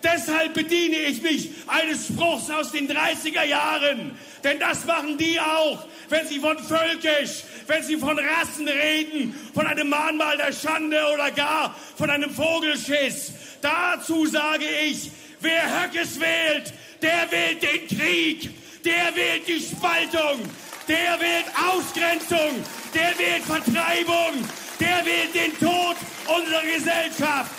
Deshalb 0.03 0.55
bediene 0.55 0.97
ich 0.97 1.23
mich 1.23 1.51
eines 1.67 2.07
Spruchs 2.07 2.51
aus 2.51 2.71
den 2.71 2.89
30er 2.89 3.45
Jahren. 3.45 4.17
Denn 4.45 4.59
das 4.61 4.85
machen 4.85 5.19
die 5.19 5.41
auch, 5.41 5.85
wenn 6.09 6.27
sie 6.27 6.39
von 6.39 6.59
völkisch, 6.59 7.43
wenn 7.67 7.83
sie 7.83 7.97
von 7.97 8.19
Rassen 8.19 8.69
reden, 8.69 9.35
von 9.55 9.67
einem 9.67 9.89
Mahnmal 9.89 10.37
der 10.37 10.53
Schande 10.53 10.99
oder 11.13 11.31
gar 11.33 11.75
von 11.97 12.11
einem 12.11 12.31
Vogelschiss. 12.31 13.33
Dazu 13.61 14.27
sage 14.27 14.65
ich, 14.87 15.11
wer 15.41 15.83
Höckes 15.83 16.21
wählt, 16.21 16.73
der 17.03 17.31
wählt 17.31 17.63
den 17.63 17.99
Krieg, 17.99 18.51
der 18.85 19.15
wählt 19.17 19.49
die 19.49 19.61
Spaltung, 19.61 20.41
der 20.87 21.19
wählt 21.21 21.47
Ausgrenzung, 21.71 22.65
der 22.95 23.19
wählt 23.19 23.43
Vertreibung, 23.45 24.45
der 24.79 25.05
wählt 25.05 25.35
den 25.35 25.59
Tod 25.59 25.97
unserer 26.29 26.63
Gesellschaft. 26.63 27.51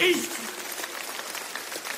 Ich 0.00 0.16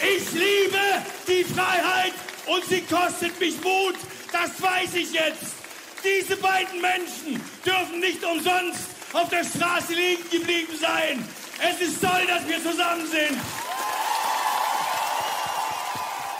ich 0.03 0.33
liebe 0.33 0.79
die 1.27 1.45
Freiheit 1.45 2.13
und 2.47 2.65
sie 2.65 2.83
kostet 2.83 3.39
mich 3.41 3.57
Mut. 3.63 3.97
Das 4.33 4.61
weiß 4.61 4.95
ich 4.95 5.13
jetzt. 5.13 5.55
Diese 6.03 6.37
beiden 6.37 6.81
Menschen 6.81 7.41
dürfen 7.65 8.01
nicht 8.01 8.25
umsonst 8.25 8.89
auf 9.13 9.29
der 9.29 9.45
Straße 9.45 9.93
liegen 9.93 10.23
geblieben 10.31 10.73
sein. 10.81 11.25
Es 11.63 11.81
ist 11.81 12.01
toll, 12.01 12.23
dass 12.29 12.49
wir 12.49 12.57
zusammen 12.57 13.07
sind. 13.07 13.39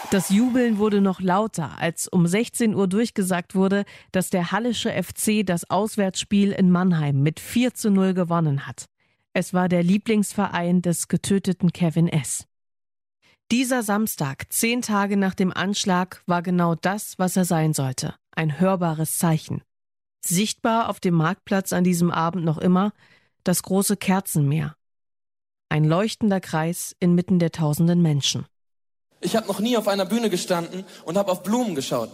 Das 0.09 0.29
Jubeln 0.29 0.77
wurde 0.77 0.99
noch 0.99 1.21
lauter, 1.21 1.77
als 1.79 2.07
um 2.09 2.27
16 2.27 2.75
Uhr 2.75 2.87
durchgesagt 2.87 3.55
wurde, 3.55 3.85
dass 4.11 4.29
der 4.29 4.51
Hallische 4.51 4.91
FC 4.91 5.45
das 5.45 5.69
Auswärtsspiel 5.69 6.51
in 6.51 6.69
Mannheim 6.69 7.21
mit 7.21 7.39
4 7.39 7.73
zu 7.73 7.91
0 7.91 8.13
gewonnen 8.13 8.67
hat. 8.67 8.87
Es 9.33 9.53
war 9.53 9.69
der 9.69 9.83
Lieblingsverein 9.83 10.81
des 10.81 11.07
getöteten 11.07 11.71
Kevin 11.71 12.09
S. 12.09 12.45
Dieser 13.51 13.83
Samstag, 13.83 14.45
zehn 14.47 14.81
Tage 14.81 15.17
nach 15.17 15.35
dem 15.35 15.51
Anschlag, 15.51 16.23
war 16.25 16.41
genau 16.41 16.75
das, 16.75 17.19
was 17.19 17.35
er 17.35 17.43
sein 17.43 17.73
sollte. 17.73 18.15
Ein 18.33 18.61
hörbares 18.61 19.17
Zeichen. 19.17 19.61
Sichtbar 20.25 20.87
auf 20.87 21.01
dem 21.01 21.15
Marktplatz 21.15 21.73
an 21.73 21.83
diesem 21.83 22.11
Abend 22.11 22.45
noch 22.45 22.57
immer 22.57 22.93
das 23.43 23.61
große 23.63 23.97
Kerzenmeer. 23.97 24.77
Ein 25.67 25.83
leuchtender 25.83 26.39
Kreis 26.39 26.95
inmitten 27.01 27.39
der 27.39 27.51
tausenden 27.51 28.01
Menschen. 28.01 28.45
Ich 29.19 29.35
habe 29.35 29.47
noch 29.47 29.59
nie 29.59 29.75
auf 29.75 29.89
einer 29.89 30.05
Bühne 30.05 30.29
gestanden 30.29 30.85
und 31.03 31.17
habe 31.17 31.29
auf 31.29 31.43
Blumen 31.43 31.75
geschaut. 31.75 32.09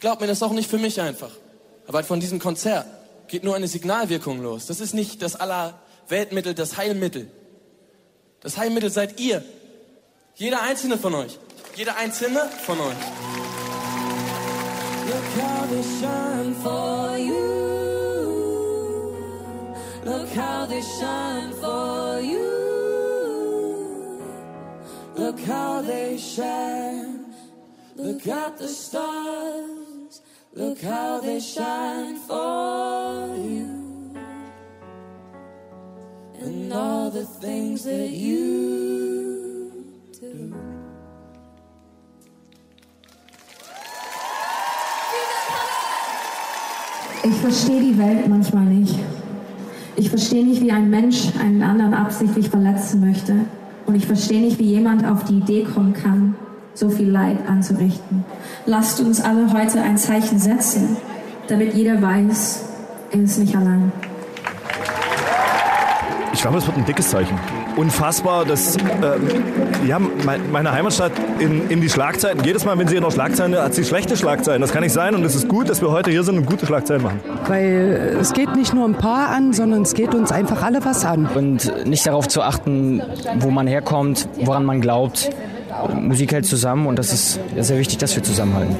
Glaub 0.00 0.20
mir, 0.20 0.26
das 0.26 0.38
ist 0.38 0.42
auch 0.42 0.52
nicht 0.52 0.68
für 0.68 0.78
mich 0.78 1.00
einfach. 1.00 1.30
Aber 1.86 2.02
von 2.02 2.18
diesem 2.18 2.40
Konzert 2.40 2.84
geht 3.28 3.44
nur 3.44 3.54
eine 3.54 3.68
Signalwirkung 3.68 4.42
los. 4.42 4.66
Das 4.66 4.80
ist 4.80 4.92
nicht 4.92 5.22
das 5.22 5.36
aller 5.36 5.80
Weltmittel, 6.08 6.52
das 6.52 6.76
Heilmittel. 6.76 7.30
Das 8.40 8.58
Heilmittel 8.58 8.90
seid 8.90 9.20
ihr, 9.20 9.44
jeder 10.36 10.60
einzelne 10.62 10.98
von 10.98 11.14
euch. 11.14 11.38
Jeder 11.76 11.96
einzelne 11.96 12.40
von 12.66 12.78
euch. 12.78 12.96
Look 15.06 15.24
how 15.40 15.66
they 15.66 15.82
shine 15.82 16.54
for 16.62 17.16
you. 17.18 17.56
Look 20.04 20.28
how 20.36 20.66
they 20.66 20.82
shine 20.82 21.52
for 21.54 22.20
you. 22.20 22.56
Look 25.16 25.40
how 25.40 25.82
they 25.82 26.18
shine. 26.18 27.34
Look 27.96 28.26
at 28.26 28.58
the 28.58 28.68
stars. 28.68 30.20
Look 30.52 30.82
how 30.82 31.20
they 31.20 31.40
shine 31.40 32.16
for 32.26 33.34
you. 33.38 34.14
And 36.42 36.72
all 36.72 37.10
the 37.10 37.24
things 37.24 37.84
that 37.84 38.10
you 38.10 38.95
verstehe 47.46 47.80
die 47.80 47.96
Welt 47.96 48.26
manchmal 48.26 48.64
nicht. 48.64 48.98
Ich 49.94 50.10
verstehe 50.10 50.44
nicht, 50.44 50.62
wie 50.62 50.72
ein 50.72 50.90
Mensch 50.90 51.28
einen 51.40 51.62
anderen 51.62 51.94
absichtlich 51.94 52.50
verletzen 52.50 53.00
möchte. 53.00 53.36
Und 53.86 53.94
ich 53.94 54.04
verstehe 54.04 54.40
nicht, 54.40 54.58
wie 54.58 54.64
jemand 54.64 55.06
auf 55.06 55.22
die 55.22 55.38
Idee 55.38 55.62
kommen 55.62 55.92
kann, 55.92 56.34
so 56.74 56.90
viel 56.90 57.08
Leid 57.08 57.38
anzurichten. 57.48 58.24
Lasst 58.66 59.00
uns 59.00 59.20
alle 59.20 59.52
heute 59.52 59.80
ein 59.80 59.96
Zeichen 59.96 60.40
setzen, 60.40 60.96
damit 61.46 61.74
jeder 61.74 62.02
weiß, 62.02 62.64
er 63.12 63.20
ist 63.20 63.38
nicht 63.38 63.54
allein. 63.54 63.92
Ich 66.32 66.40
glaube, 66.40 66.58
es 66.58 66.66
wird 66.66 66.76
ein 66.76 66.84
dickes 66.84 67.10
Zeichen. 67.10 67.38
Unfassbar, 67.76 68.44
dass 68.44 68.76
äh, 68.76 68.80
ja, 69.86 69.98
meine 69.98 70.72
Heimatstadt 70.72 71.12
in, 71.38 71.68
in 71.68 71.80
die 71.80 71.90
Schlagzeilen, 71.90 72.42
jedes 72.42 72.64
Mal, 72.64 72.78
wenn 72.78 72.88
sie 72.88 72.96
in 72.96 73.02
der 73.02 73.10
Schlagzeile 73.10 73.62
hat 73.62 73.74
sie 73.74 73.84
schlechte 73.84 74.16
Schlagzeilen. 74.16 74.62
Das 74.62 74.72
kann 74.72 74.82
nicht 74.82 74.92
sein 74.92 75.14
und 75.14 75.24
es 75.24 75.34
ist 75.34 75.48
gut, 75.48 75.68
dass 75.68 75.82
wir 75.82 75.90
heute 75.90 76.10
hier 76.10 76.22
sind 76.22 76.38
und 76.38 76.46
gute 76.46 76.64
Schlagzeilen 76.64 77.02
machen. 77.02 77.20
Weil 77.46 78.16
es 78.18 78.32
geht 78.32 78.56
nicht 78.56 78.72
nur 78.72 78.86
ein 78.86 78.94
paar 78.94 79.28
an, 79.28 79.52
sondern 79.52 79.82
es 79.82 79.94
geht 79.94 80.14
uns 80.14 80.32
einfach 80.32 80.62
alle 80.62 80.84
was 80.84 81.04
an. 81.04 81.28
Und 81.34 81.86
nicht 81.86 82.06
darauf 82.06 82.28
zu 82.28 82.42
achten, 82.42 83.02
wo 83.40 83.50
man 83.50 83.66
herkommt, 83.66 84.28
woran 84.40 84.64
man 84.64 84.80
glaubt. 84.80 85.30
Musik 85.94 86.32
hält 86.32 86.46
zusammen 86.46 86.86
und 86.86 86.98
das 86.98 87.12
ist 87.12 87.40
sehr 87.58 87.78
wichtig, 87.78 87.98
dass 87.98 88.16
wir 88.16 88.22
zusammenhalten. 88.22 88.76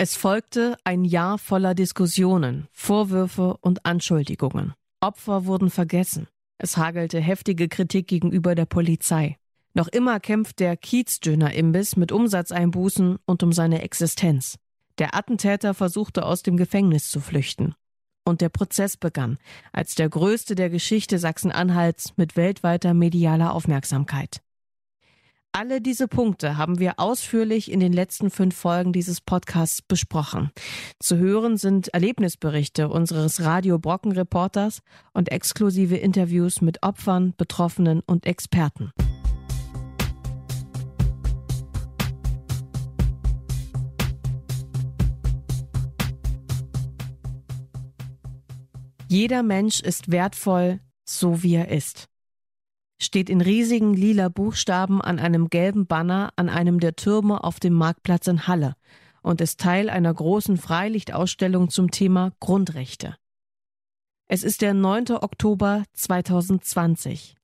Es 0.00 0.16
folgte 0.16 0.76
ein 0.84 1.04
Jahr 1.04 1.38
voller 1.38 1.74
Diskussionen, 1.74 2.68
Vorwürfe 2.70 3.56
und 3.60 3.84
Anschuldigungen. 3.84 4.74
Opfer 5.00 5.46
wurden 5.46 5.70
vergessen. 5.70 6.26
Es 6.58 6.76
hagelte 6.76 7.20
heftige 7.20 7.68
Kritik 7.68 8.08
gegenüber 8.08 8.56
der 8.56 8.66
Polizei. 8.66 9.36
Noch 9.72 9.86
immer 9.86 10.18
kämpft 10.18 10.58
der 10.58 10.76
Kiezdöner-Imbiss 10.76 11.96
mit 11.96 12.10
Umsatzeinbußen 12.10 13.18
und 13.24 13.42
um 13.44 13.52
seine 13.52 13.82
Existenz. 13.82 14.58
Der 14.98 15.14
Attentäter 15.14 15.72
versuchte 15.74 16.26
aus 16.26 16.42
dem 16.42 16.56
Gefängnis 16.56 17.10
zu 17.10 17.20
flüchten. 17.20 17.74
Und 18.24 18.40
der 18.40 18.48
Prozess 18.48 18.96
begann, 18.96 19.38
als 19.72 19.94
der 19.94 20.08
größte 20.08 20.56
der 20.56 20.68
Geschichte 20.68 21.20
Sachsen-Anhalts 21.20 22.14
mit 22.16 22.36
weltweiter 22.36 22.92
medialer 22.92 23.54
Aufmerksamkeit. 23.54 24.42
Alle 25.60 25.80
diese 25.80 26.06
Punkte 26.06 26.56
haben 26.56 26.78
wir 26.78 27.00
ausführlich 27.00 27.72
in 27.72 27.80
den 27.80 27.92
letzten 27.92 28.30
fünf 28.30 28.54
Folgen 28.54 28.92
dieses 28.92 29.20
Podcasts 29.20 29.82
besprochen. 29.82 30.52
Zu 31.00 31.16
hören 31.16 31.56
sind 31.56 31.88
Erlebnisberichte 31.88 32.88
unseres 32.88 33.42
Radio 33.42 33.80
Brocken 33.80 34.12
Reporters 34.12 34.82
und 35.14 35.32
exklusive 35.32 35.96
Interviews 35.96 36.60
mit 36.60 36.84
Opfern, 36.84 37.34
Betroffenen 37.36 38.02
und 38.06 38.24
Experten. 38.24 38.92
Jeder 49.08 49.42
Mensch 49.42 49.80
ist 49.80 50.12
wertvoll, 50.12 50.78
so 51.04 51.42
wie 51.42 51.56
er 51.56 51.66
ist 51.72 52.07
steht 52.98 53.30
in 53.30 53.40
riesigen 53.40 53.94
lila 53.94 54.28
Buchstaben 54.28 55.00
an 55.00 55.18
einem 55.18 55.48
gelben 55.48 55.86
Banner 55.86 56.30
an 56.36 56.48
einem 56.48 56.80
der 56.80 56.96
Türme 56.96 57.44
auf 57.44 57.60
dem 57.60 57.74
Marktplatz 57.74 58.26
in 58.26 58.46
Halle 58.46 58.74
und 59.22 59.40
ist 59.40 59.60
Teil 59.60 59.90
einer 59.90 60.12
großen 60.12 60.56
Freilichtausstellung 60.56 61.70
zum 61.70 61.90
Thema 61.90 62.32
Grundrechte. 62.40 63.16
Es 64.26 64.42
ist 64.42 64.62
der 64.62 64.74
9. 64.74 65.12
Oktober 65.12 65.84
2020. 65.94 67.36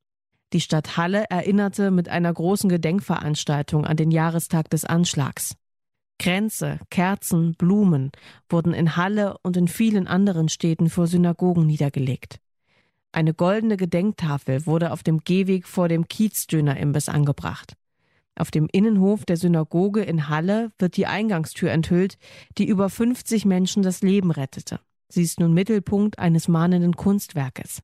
Die 0.53 0.61
Stadt 0.61 0.97
Halle 0.97 1.25
erinnerte 1.31 1.91
mit 1.91 2.09
einer 2.09 2.33
großen 2.33 2.69
Gedenkveranstaltung 2.69 3.87
an 3.87 3.97
den 3.97 4.11
Jahrestag 4.11 4.71
des 4.71 4.85
Anschlags. 4.85 5.57
Kränze, 6.19 6.79
Kerzen, 6.91 7.55
Blumen 7.55 8.13
wurden 8.49 8.73
in 8.73 8.97
Halle 8.97 9.37
und 9.43 9.57
in 9.57 9.67
vielen 9.67 10.07
anderen 10.07 10.49
Städten 10.49 10.91
vor 10.91 11.07
Synagogen 11.07 11.67
niedergelegt. 11.67 12.39
Eine 13.15 13.33
goldene 13.33 13.77
Gedenktafel 13.77 14.67
wurde 14.67 14.91
auf 14.91 15.05
dem 15.05 15.21
Gehweg 15.21 15.69
vor 15.69 15.87
dem 15.87 16.09
Kiezdöner-Imbiss 16.09 17.09
angebracht. 17.09 17.75
Auf 18.35 18.51
dem 18.51 18.67
Innenhof 18.73 19.25
der 19.25 19.37
Synagoge 19.37 20.03
in 20.03 20.29
Halle 20.29 20.73
wird 20.81 20.97
die 20.97 21.07
Eingangstür 21.07 21.71
enthüllt, 21.71 22.19
die 22.59 22.67
über 22.67 22.91
50 22.91 23.45
Menschen 23.45 23.85
das 23.85 24.03
Leben 24.03 24.33
rettete. 24.33 24.81
Sie 25.09 25.23
ist 25.23 25.39
nun 25.39 25.55
Mittelpunkt 25.55 26.19
eines 26.19 26.49
mahnenden 26.49 26.97
Kunstwerkes. 26.97 27.83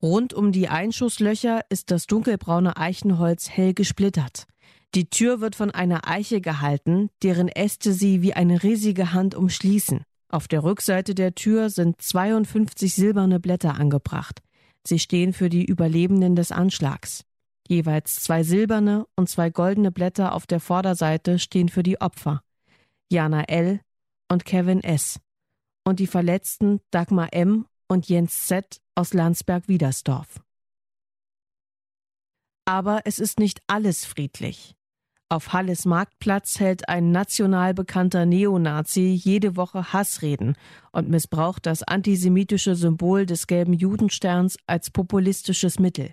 Rund 0.00 0.32
um 0.32 0.50
die 0.50 0.70
Einschusslöcher 0.70 1.60
ist 1.68 1.90
das 1.90 2.06
dunkelbraune 2.06 2.78
Eichenholz 2.78 3.50
hell 3.50 3.74
gesplittert. 3.74 4.46
Die 4.94 5.10
Tür 5.10 5.42
wird 5.42 5.56
von 5.56 5.72
einer 5.72 6.08
Eiche 6.08 6.40
gehalten, 6.40 7.10
deren 7.22 7.48
Äste 7.48 7.92
sie 7.92 8.22
wie 8.22 8.32
eine 8.32 8.62
riesige 8.62 9.12
Hand 9.12 9.34
umschließen. 9.34 10.04
Auf 10.30 10.48
der 10.48 10.64
Rückseite 10.64 11.14
der 11.14 11.34
Tür 11.34 11.68
sind 11.68 12.00
52 12.00 12.94
silberne 12.94 13.40
Blätter 13.40 13.74
angebracht. 13.74 14.40
Sie 14.86 14.98
stehen 14.98 15.32
für 15.32 15.48
die 15.48 15.64
Überlebenden 15.64 16.36
des 16.36 16.52
Anschlags. 16.52 17.24
Jeweils 17.66 18.16
zwei 18.16 18.42
silberne 18.42 19.06
und 19.16 19.28
zwei 19.28 19.48
goldene 19.48 19.90
Blätter 19.90 20.34
auf 20.34 20.46
der 20.46 20.60
Vorderseite 20.60 21.38
stehen 21.38 21.70
für 21.70 21.82
die 21.82 22.00
Opfer. 22.00 22.42
Jana 23.10 23.44
L. 23.44 23.80
und 24.28 24.44
Kevin 24.44 24.82
S. 24.82 25.20
Und 25.84 26.00
die 26.00 26.06
Verletzten 26.06 26.80
Dagmar 26.90 27.32
M. 27.32 27.66
und 27.88 28.08
Jens 28.08 28.46
Z. 28.46 28.80
aus 28.94 29.14
Landsberg-Wiedersdorf. 29.14 30.42
Aber 32.66 33.02
es 33.04 33.18
ist 33.18 33.38
nicht 33.38 33.60
alles 33.66 34.04
friedlich. 34.04 34.74
Auf 35.34 35.52
Halles 35.52 35.84
Marktplatz 35.84 36.60
hält 36.60 36.88
ein 36.88 37.10
national 37.10 37.74
bekannter 37.74 38.24
Neonazi 38.24 39.20
jede 39.20 39.56
Woche 39.56 39.92
Hassreden 39.92 40.56
und 40.92 41.08
missbraucht 41.08 41.66
das 41.66 41.82
antisemitische 41.82 42.76
Symbol 42.76 43.26
des 43.26 43.48
gelben 43.48 43.72
Judensterns 43.72 44.56
als 44.68 44.90
populistisches 44.90 45.80
Mittel. 45.80 46.12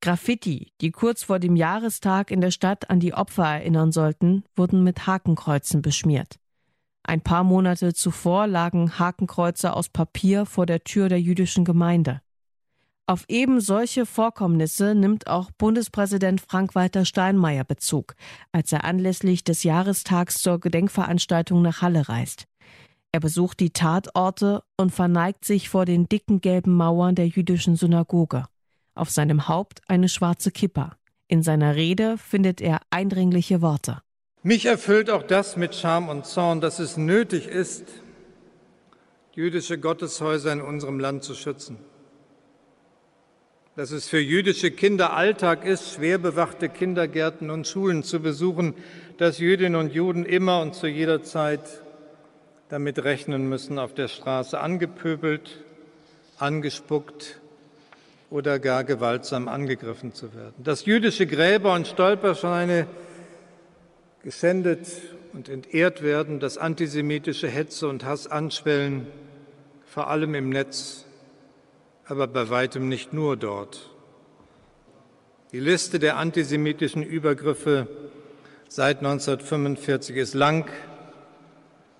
Graffiti, 0.00 0.72
die 0.80 0.90
kurz 0.90 1.22
vor 1.22 1.38
dem 1.38 1.54
Jahrestag 1.54 2.32
in 2.32 2.40
der 2.40 2.50
Stadt 2.50 2.90
an 2.90 2.98
die 2.98 3.14
Opfer 3.14 3.46
erinnern 3.46 3.92
sollten, 3.92 4.42
wurden 4.56 4.82
mit 4.82 5.06
Hakenkreuzen 5.06 5.80
beschmiert. 5.80 6.40
Ein 7.04 7.20
paar 7.20 7.44
Monate 7.44 7.94
zuvor 7.94 8.48
lagen 8.48 8.98
Hakenkreuze 8.98 9.72
aus 9.72 9.88
Papier 9.88 10.46
vor 10.46 10.66
der 10.66 10.82
Tür 10.82 11.08
der 11.08 11.20
jüdischen 11.20 11.64
Gemeinde. 11.64 12.22
Auf 13.06 13.24
eben 13.28 13.60
solche 13.60 14.06
Vorkommnisse 14.06 14.94
nimmt 14.94 15.26
auch 15.26 15.50
Bundespräsident 15.50 16.40
Frank-Walter 16.40 17.04
Steinmeier 17.04 17.64
Bezug, 17.64 18.14
als 18.52 18.72
er 18.72 18.84
anlässlich 18.84 19.44
des 19.44 19.64
Jahrestags 19.64 20.40
zur 20.40 20.60
Gedenkveranstaltung 20.60 21.62
nach 21.62 21.82
Halle 21.82 22.08
reist. 22.08 22.46
Er 23.10 23.20
besucht 23.20 23.60
die 23.60 23.70
Tatorte 23.70 24.62
und 24.76 24.90
verneigt 24.90 25.44
sich 25.44 25.68
vor 25.68 25.84
den 25.84 26.08
dicken 26.08 26.40
gelben 26.40 26.74
Mauern 26.74 27.14
der 27.14 27.26
jüdischen 27.26 27.76
Synagoge 27.76 28.44
auf 28.94 29.10
seinem 29.10 29.48
Haupt 29.48 29.80
eine 29.88 30.08
schwarze 30.08 30.50
Kippa. 30.50 30.96
In 31.28 31.42
seiner 31.42 31.76
Rede 31.76 32.18
findet 32.18 32.60
er 32.60 32.80
eindringliche 32.90 33.62
Worte. 33.62 34.02
Mich 34.42 34.66
erfüllt 34.66 35.08
auch 35.08 35.22
das 35.22 35.56
mit 35.56 35.74
Scham 35.74 36.08
und 36.08 36.26
Zorn, 36.26 36.60
dass 36.60 36.78
es 36.78 36.96
nötig 36.96 37.46
ist, 37.46 37.84
jüdische 39.34 39.78
Gotteshäuser 39.78 40.52
in 40.52 40.60
unserem 40.60 40.98
Land 40.98 41.22
zu 41.22 41.34
schützen. 41.34 41.78
Dass 43.74 43.90
es 43.90 44.06
für 44.06 44.20
jüdische 44.20 44.70
Kinder 44.70 45.14
Alltag 45.14 45.64
ist, 45.64 45.94
schwer 45.94 46.18
bewachte 46.18 46.68
Kindergärten 46.68 47.48
und 47.50 47.66
Schulen 47.66 48.02
zu 48.02 48.20
besuchen, 48.20 48.74
dass 49.16 49.38
Jüdinnen 49.38 49.76
und 49.76 49.94
Juden 49.94 50.26
immer 50.26 50.60
und 50.60 50.74
zu 50.74 50.86
jeder 50.86 51.22
Zeit 51.22 51.60
damit 52.68 53.02
rechnen 53.02 53.48
müssen, 53.48 53.78
auf 53.78 53.94
der 53.94 54.08
Straße 54.08 54.60
angepöbelt, 54.60 55.64
angespuckt, 56.38 57.40
oder 58.32 58.58
gar 58.58 58.82
gewaltsam 58.82 59.46
angegriffen 59.46 60.14
zu 60.14 60.34
werden. 60.34 60.54
Dass 60.64 60.86
jüdische 60.86 61.26
Gräber 61.26 61.74
und 61.74 61.86
Stolperscheine 61.86 62.86
geschändet 64.22 64.86
und 65.34 65.50
entehrt 65.50 66.02
werden, 66.02 66.40
dass 66.40 66.56
antisemitische 66.56 67.48
Hetze 67.48 67.88
und 67.88 68.06
Hass 68.06 68.26
anschwellen, 68.26 69.06
vor 69.86 70.08
allem 70.08 70.34
im 70.34 70.48
Netz, 70.48 71.04
aber 72.06 72.26
bei 72.26 72.50
weitem 72.50 72.88
nicht 72.88 73.12
nur 73.12 73.36
dort. 73.36 73.90
Die 75.52 75.60
Liste 75.60 75.98
der 75.98 76.16
antisemitischen 76.16 77.02
Übergriffe 77.02 77.86
seit 78.68 78.98
1945 78.98 80.16
ist 80.16 80.34
lang. 80.34 80.68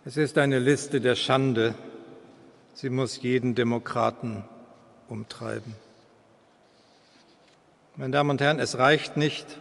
Es 0.05 0.17
ist 0.17 0.39
eine 0.39 0.59
Liste 0.59 1.01
der 1.01 1.17
Schande. 1.17 1.75
Sie 2.75 2.89
muss 2.89 3.21
jeden 3.23 3.55
Demokraten 3.55 4.45
umtreiben. 5.09 5.75
Meine 7.97 8.13
Damen 8.13 8.31
und 8.31 8.41
Herren, 8.41 8.59
es 8.59 8.79
reicht 8.79 9.19
nicht, 9.19 9.59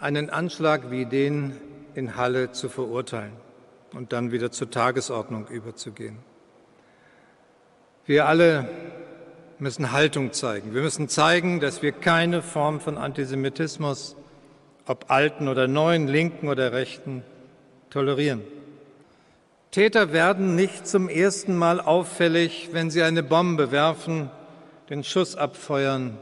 einen 0.00 0.28
Anschlag 0.28 0.90
wie 0.90 1.06
den 1.06 1.56
in 1.94 2.16
Halle 2.16 2.50
zu 2.50 2.68
verurteilen 2.68 3.32
und 3.92 4.12
dann 4.12 4.32
wieder 4.32 4.50
zur 4.50 4.70
Tagesordnung 4.70 5.46
überzugehen. 5.46 6.18
Wir 8.10 8.26
alle 8.26 8.68
müssen 9.60 9.92
Haltung 9.92 10.32
zeigen. 10.32 10.74
Wir 10.74 10.82
müssen 10.82 11.08
zeigen, 11.08 11.60
dass 11.60 11.80
wir 11.80 11.92
keine 11.92 12.42
Form 12.42 12.80
von 12.80 12.98
Antisemitismus, 12.98 14.16
ob 14.84 15.12
alten 15.12 15.46
oder 15.46 15.68
neuen, 15.68 16.08
linken 16.08 16.48
oder 16.48 16.72
rechten, 16.72 17.22
tolerieren. 17.88 18.42
Täter 19.70 20.12
werden 20.12 20.56
nicht 20.56 20.88
zum 20.88 21.08
ersten 21.08 21.54
Mal 21.56 21.80
auffällig, 21.80 22.70
wenn 22.72 22.90
sie 22.90 23.04
eine 23.04 23.22
Bombe 23.22 23.70
werfen, 23.70 24.28
den 24.88 25.04
Schuss 25.04 25.36
abfeuern 25.36 26.18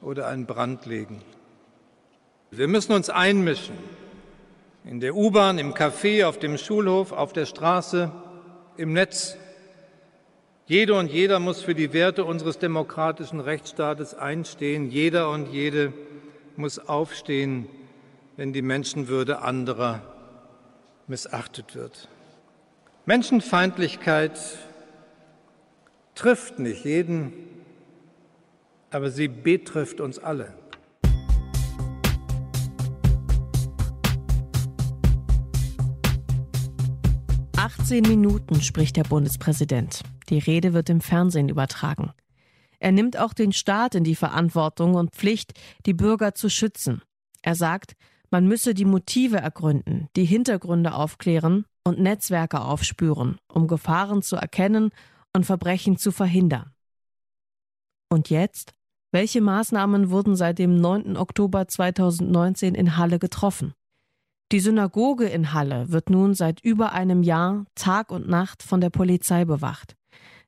oder 0.00 0.28
einen 0.28 0.46
Brand 0.46 0.86
legen. 0.86 1.22
Wir 2.52 2.68
müssen 2.68 2.92
uns 2.92 3.10
einmischen. 3.10 3.74
In 4.84 5.00
der 5.00 5.16
U-Bahn, 5.16 5.58
im 5.58 5.74
Café, 5.74 6.24
auf 6.24 6.38
dem 6.38 6.56
Schulhof, 6.56 7.10
auf 7.10 7.32
der 7.32 7.46
Straße, 7.46 8.12
im 8.76 8.92
Netz. 8.92 9.36
Jede 10.66 10.94
und 10.94 11.10
jeder 11.10 11.40
muss 11.40 11.62
für 11.62 11.74
die 11.74 11.92
Werte 11.92 12.24
unseres 12.24 12.58
demokratischen 12.58 13.40
Rechtsstaates 13.40 14.14
einstehen. 14.14 14.90
Jeder 14.90 15.30
und 15.30 15.52
jede 15.52 15.92
muss 16.56 16.78
aufstehen, 16.78 17.66
wenn 18.36 18.52
die 18.52 18.62
Menschenwürde 18.62 19.42
anderer 19.42 20.02
missachtet 21.06 21.74
wird. 21.74 22.08
Menschenfeindlichkeit 23.06 24.38
trifft 26.14 26.58
nicht 26.58 26.84
jeden 26.84 27.32
aber 28.94 29.10
sie 29.10 29.26
betrifft 29.26 30.00
uns 30.00 30.20
alle. 30.20 30.54
Achtzehn 37.56 38.04
Minuten 38.04 38.62
spricht 38.62 38.96
der 38.96 39.02
Bundespräsident. 39.02 40.02
Die 40.30 40.38
Rede 40.38 40.72
wird 40.72 40.90
im 40.90 41.00
Fernsehen 41.00 41.48
übertragen. 41.48 42.12
Er 42.78 42.92
nimmt 42.92 43.18
auch 43.18 43.32
den 43.32 43.52
Staat 43.52 43.94
in 43.94 44.04
die 44.04 44.14
Verantwortung 44.14 44.94
und 44.94 45.14
Pflicht, 45.14 45.58
die 45.86 45.94
Bürger 45.94 46.34
zu 46.34 46.50
schützen. 46.50 47.02
Er 47.42 47.54
sagt, 47.54 47.94
man 48.30 48.46
müsse 48.46 48.74
die 48.74 48.84
Motive 48.84 49.36
ergründen, 49.36 50.08
die 50.16 50.24
Hintergründe 50.24 50.94
aufklären 50.94 51.66
und 51.84 52.00
Netzwerke 52.00 52.60
aufspüren, 52.60 53.38
um 53.48 53.68
Gefahren 53.68 54.22
zu 54.22 54.36
erkennen 54.36 54.90
und 55.32 55.46
Verbrechen 55.46 55.98
zu 55.98 56.10
verhindern. 56.10 56.72
Und 58.08 58.30
jetzt? 58.30 58.74
Welche 59.12 59.40
Maßnahmen 59.40 60.10
wurden 60.10 60.34
seit 60.34 60.58
dem 60.58 60.80
9. 60.80 61.16
Oktober 61.16 61.68
2019 61.68 62.74
in 62.74 62.96
Halle 62.96 63.18
getroffen? 63.18 63.74
Die 64.50 64.60
Synagoge 64.60 65.26
in 65.26 65.52
Halle 65.52 65.90
wird 65.90 66.10
nun 66.10 66.34
seit 66.34 66.60
über 66.60 66.92
einem 66.92 67.22
Jahr 67.22 67.64
Tag 67.74 68.10
und 68.10 68.28
Nacht 68.28 68.62
von 68.62 68.80
der 68.80 68.90
Polizei 68.90 69.44
bewacht. 69.44 69.96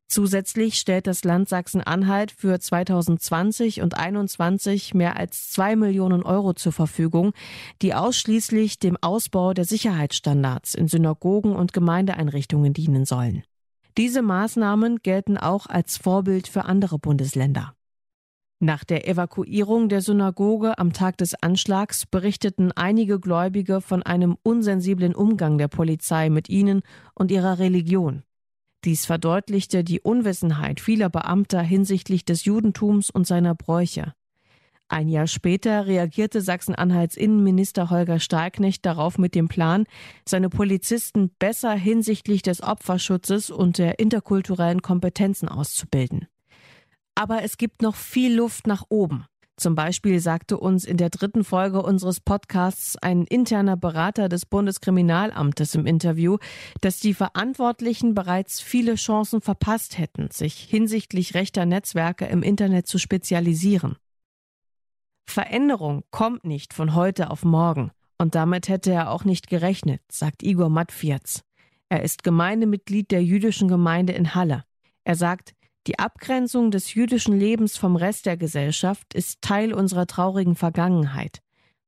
Zusätzlich 0.09 0.79
stellt 0.79 1.09
das 1.09 1.25
Land 1.25 1.49
Sachsen-Anhalt 1.49 2.31
für 2.31 2.61
2020 2.61 3.83
und 3.83 3.93
2021 3.93 4.95
mehr 4.95 5.17
als 5.17 5.51
zwei 5.51 5.75
Millionen 5.75 6.23
Euro 6.23 6.55
zur 6.55 6.73
Verfügung, 6.73 7.33
die 7.83 7.93
ausschließlich 7.93 8.79
dem 8.79 8.97
Ausbau 9.01 9.53
der 9.53 9.65
Sicherheitsstandards 9.65 10.75
in 10.75 10.87
Synagogen 10.87 11.57
und 11.57 11.73
Gemeindeeinrichtungen 11.73 12.73
dienen 12.73 13.05
sollen. 13.05 13.43
Diese 13.97 14.23
Maßnahmen 14.23 14.99
gelten 15.03 15.39
auch 15.39 15.67
als 15.67 15.97
Vorbild 15.97 16.47
für 16.47 16.67
andere 16.67 16.99
Bundesländer. 16.99 17.75
Nach 18.59 18.85
der 18.85 19.09
Evakuierung 19.09 19.89
der 19.89 20.01
Synagoge 20.01 20.79
am 20.79 20.93
Tag 20.93 21.19
des 21.19 21.35
Anschlags 21.35 22.07
berichteten 22.07 22.73
einige 22.73 23.21
Gläubige 23.21 23.81
von 23.81 24.03
einem 24.03 24.39
unsensiblen 24.43 25.15
Umgang 25.15 25.59
der 25.59 25.69
Polizei 25.69 26.31
mit 26.31 26.49
ihnen 26.49 26.83
und 27.15 27.31
ihrer 27.31 27.59
Religion. 27.59 28.23
Dies 28.87 29.05
verdeutlichte 29.05 29.83
die 29.83 30.01
Unwissenheit 30.01 30.79
vieler 30.79 31.11
Beamter 31.11 31.61
hinsichtlich 31.61 32.25
des 32.25 32.45
Judentums 32.45 33.11
und 33.11 33.27
seiner 33.27 33.57
Bräuche. 33.57 34.15
Ein 34.87 35.09
Jahr 35.09 35.27
später 35.27 35.89
reagierte 35.89 36.41
Sachsen-Anhalts 36.41 37.17
Innenminister 37.17 37.91
Holger 37.91 38.21
Stahlknecht 38.21 38.87
darauf 38.87 39.19
mit 39.19 39.35
dem 39.35 39.49
Plan, 39.49 39.87
seine 40.25 40.49
Polizisten 40.49 41.31
besser 41.41 41.73
hinsichtlich 41.73 42.43
des 42.43 42.63
Opferschutzes 42.63 43.51
und 43.51 43.79
der 43.79 43.99
interkulturellen 43.99 44.83
Kompetenzen 44.83 45.49
auszubilden. 45.49 46.29
Aber 47.17 47.43
es 47.43 47.57
gibt 47.57 47.83
noch 47.83 47.97
viel 47.97 48.37
Luft 48.37 48.69
nach 48.69 48.85
oben. 48.89 49.27
Zum 49.57 49.75
Beispiel 49.75 50.21
sagte 50.21 50.59
uns 50.59 50.85
in 50.85 50.99
der 50.99 51.09
dritten 51.09 51.43
Folge 51.43 51.83
unseres 51.83 52.21
Podcasts 52.21 52.97
ein 52.99 53.25
interner 53.25 53.77
Berater 53.77 54.29
des 54.29 54.45
Bundeskriminalamtes 54.45 55.75
im 55.75 55.87
Interview, 55.87 56.37
dass 56.83 57.01
die 57.01 57.15
Verantwortlichen 57.15 58.15
bereits 58.15 58.61
viele 58.61 58.97
Chancen 58.97 59.41
verpasst 59.41 59.97
hätten, 59.97 60.31
sich 60.31 60.59
hinsichtlich 60.59 61.35
rechter 61.35 61.65
Netzwerke 61.65 62.27
im 62.27 62.43
Internet 62.43 62.87
zu 62.87 62.99
spezialisieren. 62.99 63.97
Veränderung 65.27 66.05
kommt 66.11 66.45
nicht 66.45 66.75
von 66.75 66.95
heute 66.95 67.31
auf 67.31 67.45
morgen. 67.45 67.91
Und 68.19 68.35
damit 68.35 68.69
hätte 68.69 68.93
er 68.93 69.11
auch 69.11 69.25
nicht 69.25 69.49
gerechnet, 69.49 70.01
sagt 70.11 70.43
Igor 70.43 70.71
Matfiaz. 70.71 71.43
Er 71.89 72.03
ist 72.03 72.23
Gemeindemitglied 72.23 73.11
der 73.11 73.23
jüdischen 73.23 73.69
Gemeinde 73.69 74.13
in 74.13 74.35
Halle. 74.35 74.65
Er 75.05 75.15
sagt, 75.15 75.55
die 75.87 75.99
Abgrenzung 75.99 76.71
des 76.71 76.95
jüdischen 76.95 77.39
Lebens 77.39 77.77
vom 77.77 77.97
Rest 77.97 78.27
der 78.27 78.37
Gesellschaft 78.37 79.15
ist 79.15 79.41
Teil 79.41 79.73
unserer 79.73 80.07
traurigen 80.07 80.57
Vergangenheit. 80.57 81.41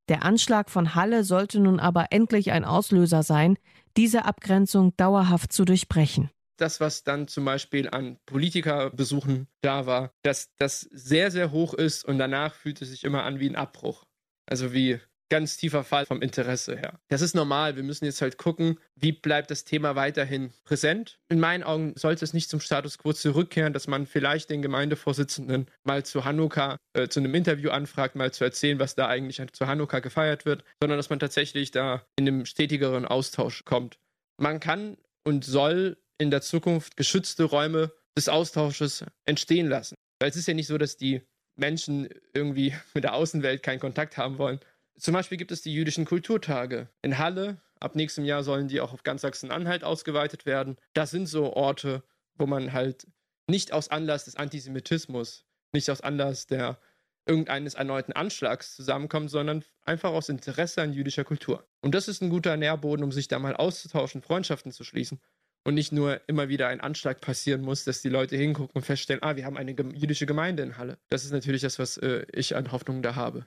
Der 0.08 0.24
Anschlag 0.24 0.70
von 0.70 0.94
Halle 0.94 1.24
sollte 1.24 1.60
nun 1.60 1.80
aber 1.80 2.06
endlich 2.10 2.52
ein 2.52 2.64
Auslöser 2.64 3.22
sein, 3.22 3.58
diese 3.96 4.24
Abgrenzung 4.24 4.96
dauerhaft 4.96 5.52
zu 5.52 5.64
durchbrechen. 5.64 6.30
Das, 6.56 6.80
was 6.80 7.04
dann 7.04 7.28
zum 7.28 7.44
Beispiel 7.44 7.88
an 7.88 8.18
Politikerbesuchen 8.26 9.48
da 9.60 9.86
war, 9.86 10.12
dass 10.22 10.54
das 10.56 10.80
sehr, 10.80 11.30
sehr 11.30 11.52
hoch 11.52 11.74
ist 11.74 12.04
und 12.04 12.18
danach 12.18 12.54
fühlt 12.54 12.80
es 12.82 12.88
sich 12.90 13.04
immer 13.04 13.24
an 13.24 13.38
wie 13.38 13.48
ein 13.48 13.56
Abbruch. 13.56 14.04
Also 14.46 14.72
wie 14.72 14.98
ganz 15.28 15.56
tiefer 15.56 15.84
Fall 15.84 16.06
vom 16.06 16.22
Interesse 16.22 16.76
her. 16.76 17.00
Das 17.08 17.20
ist 17.20 17.34
normal. 17.34 17.76
Wir 17.76 17.82
müssen 17.82 18.04
jetzt 18.04 18.22
halt 18.22 18.38
gucken, 18.38 18.78
wie 18.94 19.12
bleibt 19.12 19.50
das 19.50 19.64
Thema 19.64 19.96
weiterhin 19.96 20.50
präsent. 20.64 21.18
In 21.28 21.40
meinen 21.40 21.62
Augen 21.62 21.94
sollte 21.96 22.24
es 22.24 22.32
nicht 22.32 22.48
zum 22.48 22.60
Status 22.60 22.98
quo 22.98 23.12
zurückkehren, 23.12 23.72
dass 23.72 23.86
man 23.86 24.06
vielleicht 24.06 24.50
den 24.50 24.62
Gemeindevorsitzenden 24.62 25.66
mal 25.84 26.04
zu 26.04 26.24
Hanukkah 26.24 26.76
äh, 26.94 27.08
zu 27.08 27.20
einem 27.20 27.34
Interview 27.34 27.70
anfragt, 27.70 28.14
mal 28.14 28.32
zu 28.32 28.44
erzählen, 28.44 28.78
was 28.78 28.94
da 28.94 29.08
eigentlich 29.08 29.40
zu 29.52 29.66
Hanukkah 29.66 30.00
gefeiert 30.00 30.46
wird, 30.46 30.64
sondern 30.80 30.98
dass 30.98 31.10
man 31.10 31.18
tatsächlich 31.18 31.70
da 31.70 32.04
in 32.16 32.26
einem 32.26 32.46
stetigeren 32.46 33.04
Austausch 33.04 33.64
kommt. 33.64 33.98
Man 34.38 34.60
kann 34.60 34.96
und 35.24 35.44
soll 35.44 35.98
in 36.18 36.30
der 36.30 36.42
Zukunft 36.42 36.96
geschützte 36.96 37.44
Räume 37.44 37.92
des 38.16 38.28
Austausches 38.28 39.04
entstehen 39.24 39.68
lassen. 39.68 39.94
Weil 40.20 40.30
es 40.30 40.36
ist 40.36 40.48
ja 40.48 40.54
nicht 40.54 40.66
so, 40.66 40.78
dass 40.78 40.96
die 40.96 41.22
Menschen 41.58 42.08
irgendwie 42.34 42.74
mit 42.94 43.04
der 43.04 43.14
Außenwelt 43.14 43.62
keinen 43.62 43.80
Kontakt 43.80 44.16
haben 44.16 44.38
wollen, 44.38 44.60
zum 44.98 45.14
Beispiel 45.14 45.38
gibt 45.38 45.52
es 45.52 45.62
die 45.62 45.72
jüdischen 45.72 46.04
Kulturtage 46.04 46.88
in 47.02 47.18
Halle. 47.18 47.60
Ab 47.80 47.94
nächstem 47.94 48.24
Jahr 48.24 48.42
sollen 48.42 48.68
die 48.68 48.80
auch 48.80 48.92
auf 48.92 49.04
ganz 49.04 49.22
Sachsen-Anhalt 49.22 49.84
ausgeweitet 49.84 50.46
werden. 50.46 50.76
Das 50.94 51.10
sind 51.10 51.26
so 51.26 51.52
Orte, 51.52 52.02
wo 52.34 52.46
man 52.46 52.72
halt 52.72 53.06
nicht 53.46 53.72
aus 53.72 53.88
Anlass 53.90 54.24
des 54.24 54.36
Antisemitismus, 54.36 55.44
nicht 55.72 55.90
aus 55.90 56.00
Anlass 56.00 56.46
der 56.46 56.78
irgendeines 57.26 57.74
erneuten 57.74 58.12
Anschlags 58.12 58.74
zusammenkommt, 58.74 59.30
sondern 59.30 59.62
einfach 59.84 60.10
aus 60.10 60.28
Interesse 60.28 60.82
an 60.82 60.92
jüdischer 60.92 61.24
Kultur. 61.24 61.64
Und 61.82 61.94
das 61.94 62.08
ist 62.08 62.22
ein 62.22 62.30
guter 62.30 62.56
Nährboden, 62.56 63.04
um 63.04 63.12
sich 63.12 63.28
da 63.28 63.38
mal 63.38 63.54
auszutauschen, 63.54 64.22
Freundschaften 64.22 64.72
zu 64.72 64.82
schließen. 64.82 65.20
Und 65.64 65.74
nicht 65.74 65.92
nur 65.92 66.22
immer 66.26 66.48
wieder 66.48 66.68
ein 66.68 66.80
Anschlag 66.80 67.20
passieren 67.20 67.60
muss, 67.60 67.84
dass 67.84 68.00
die 68.00 68.08
Leute 68.08 68.36
hingucken 68.36 68.74
und 68.74 68.86
feststellen, 68.86 69.22
ah, 69.22 69.36
wir 69.36 69.44
haben 69.44 69.58
eine 69.58 69.72
jüdische 69.72 70.24
Gemeinde 70.24 70.62
in 70.62 70.78
Halle. 70.78 70.96
Das 71.10 71.24
ist 71.24 71.32
natürlich 71.32 71.60
das, 71.60 71.78
was 71.78 71.98
äh, 71.98 72.24
ich 72.32 72.56
an 72.56 72.72
Hoffnung 72.72 73.02
da 73.02 73.14
habe. 73.14 73.44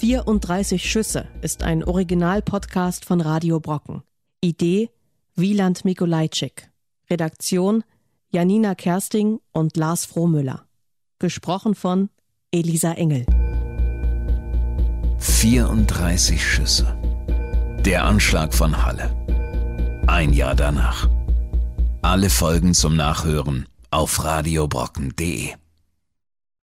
34 0.00 0.90
Schüsse 0.90 1.26
ist 1.40 1.62
ein 1.62 1.82
Original-Podcast 1.82 3.06
von 3.06 3.22
Radio 3.22 3.60
Brocken. 3.60 4.02
Idee 4.42 4.90
Wieland 5.36 5.86
Mikolajczyk. 5.86 6.70
Redaktion 7.08 7.82
Janina 8.30 8.74
Kersting 8.74 9.40
und 9.52 9.78
Lars 9.78 10.04
Frohmüller. 10.04 10.66
Gesprochen 11.18 11.74
von 11.74 12.10
Elisa 12.50 12.92
Engel. 12.92 13.24
34 15.18 16.44
Schüsse. 16.44 16.94
Der 17.86 18.04
Anschlag 18.04 18.52
von 18.52 18.84
Halle. 18.84 19.10
Ein 20.06 20.34
Jahr 20.34 20.54
danach. 20.54 21.08
Alle 22.02 22.28
Folgen 22.28 22.74
zum 22.74 22.96
Nachhören 22.96 23.66
auf 23.90 24.22
radiobrocken.de. 24.22 25.54